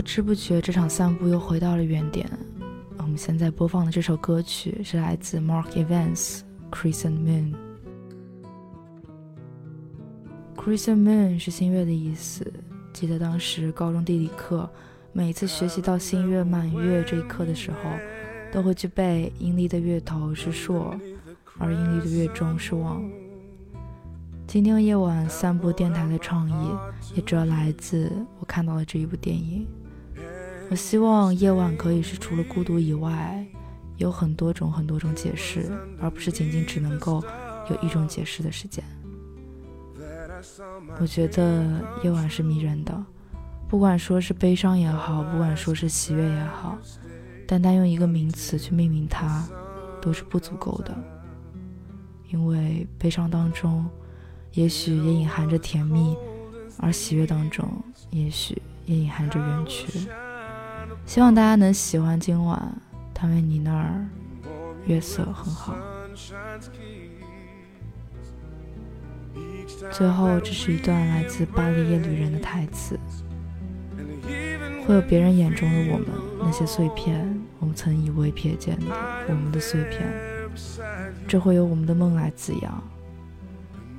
[0.03, 2.29] 不知不觉，这场散步又回到了原点。
[2.97, 7.53] 我们现在播放的这首歌曲是来自 Mark Evans，《Crescent Moon》。
[10.57, 12.45] Crescent Moon 是新月的意思。
[12.91, 14.69] 记得当时高中地理课，
[15.13, 17.77] 每次学习到新月满月这一课的时候，
[18.51, 20.93] 都会去背阴历的月头是朔，
[21.57, 23.01] 而阴历的月中是望。
[24.47, 26.71] 今天夜晚散步电台的创意，
[27.15, 28.11] 也主要来自
[28.41, 29.65] 我看到了这一部电影。
[30.69, 33.45] 我希望夜晚可以是除了孤独以外，
[33.97, 37.23] 有很多种很多种解释，而不是仅仅只能够
[37.69, 38.83] 有一种解释的时间。
[40.99, 43.05] 我觉得夜晚是迷人的，
[43.69, 46.77] 不管说是悲伤也好，不管说是喜悦也好，
[47.47, 49.47] 单单用一个名词去命名它，
[50.01, 50.95] 都是不足够的。
[52.29, 53.85] 因为悲伤当中，
[54.53, 56.17] 也许也隐含着甜蜜，
[56.77, 57.69] 而喜悦当中，
[58.09, 60.07] 也许也隐含着远去。
[61.05, 62.75] 希望大家能喜欢今晚，
[63.13, 64.05] 他们你那儿
[64.85, 65.75] 月色很好。
[69.91, 72.97] 最后，这是一段来自《巴黎夜旅人》的台词：
[74.85, 76.07] 会有别人眼中的我们，
[76.39, 78.85] 那些碎片，我们曾以为瞥见的
[79.27, 80.11] 我们的碎片，
[81.27, 82.83] 这会有我们的梦来滋养。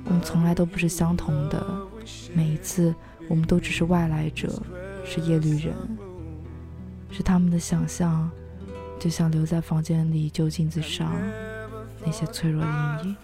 [0.05, 1.65] 我们从来都不是相同的，
[2.33, 2.93] 每一次
[3.27, 4.61] 我们都只是外来者，
[5.05, 5.73] 是夜旅人，
[7.15, 8.29] 是他们的想象，
[8.99, 11.13] 就像留在房间里旧镜子上
[12.05, 12.67] 那些脆弱的
[13.03, 13.15] 阴影。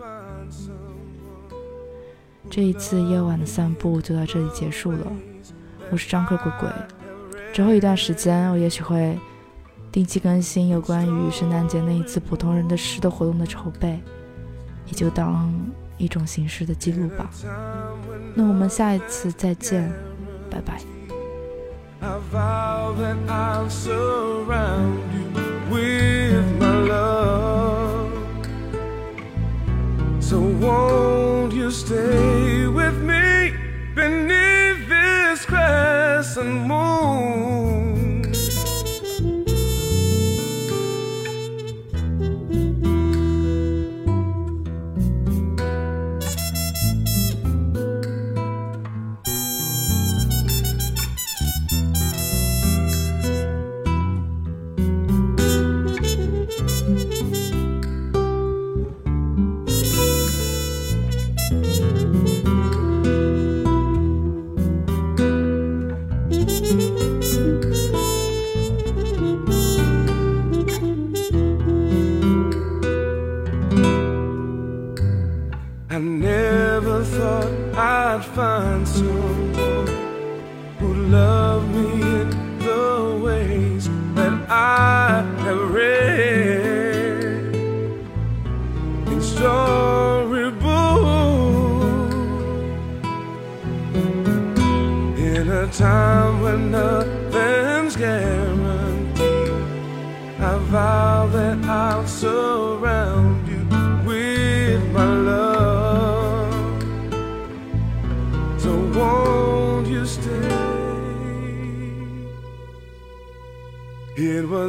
[2.50, 5.12] 这一次夜晚的散步就到这里结束了。
[5.90, 6.70] 我是张克鬼鬼，
[7.52, 9.20] 之后一段时间我也许会
[9.92, 14.00] 定期更新有关于圣诞节那一次普通人的诗的活动的筹备，
[14.86, 15.54] 也就当。
[15.98, 17.30] 一种形式的记录吧。
[18.34, 19.88] 那我们下一次再见，
[20.50, 20.82] 拜拜。
[22.04, 25.30] I vow that I'll surround you
[25.72, 28.12] with my love.
[30.20, 33.54] So won't you stay with me
[33.94, 37.81] beneath this crescent moon?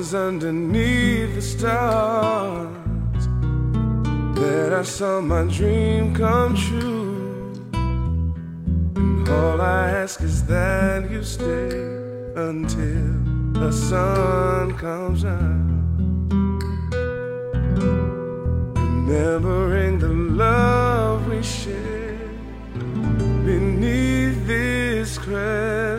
[0.02, 3.24] Was underneath the stars
[4.34, 7.52] that I saw my dream come true.
[8.96, 11.70] And All I ask is that you stay
[12.48, 13.12] until
[13.62, 15.68] the sun comes out.
[18.74, 20.14] Remembering the
[20.44, 22.18] love we shared
[23.46, 25.91] beneath this crescent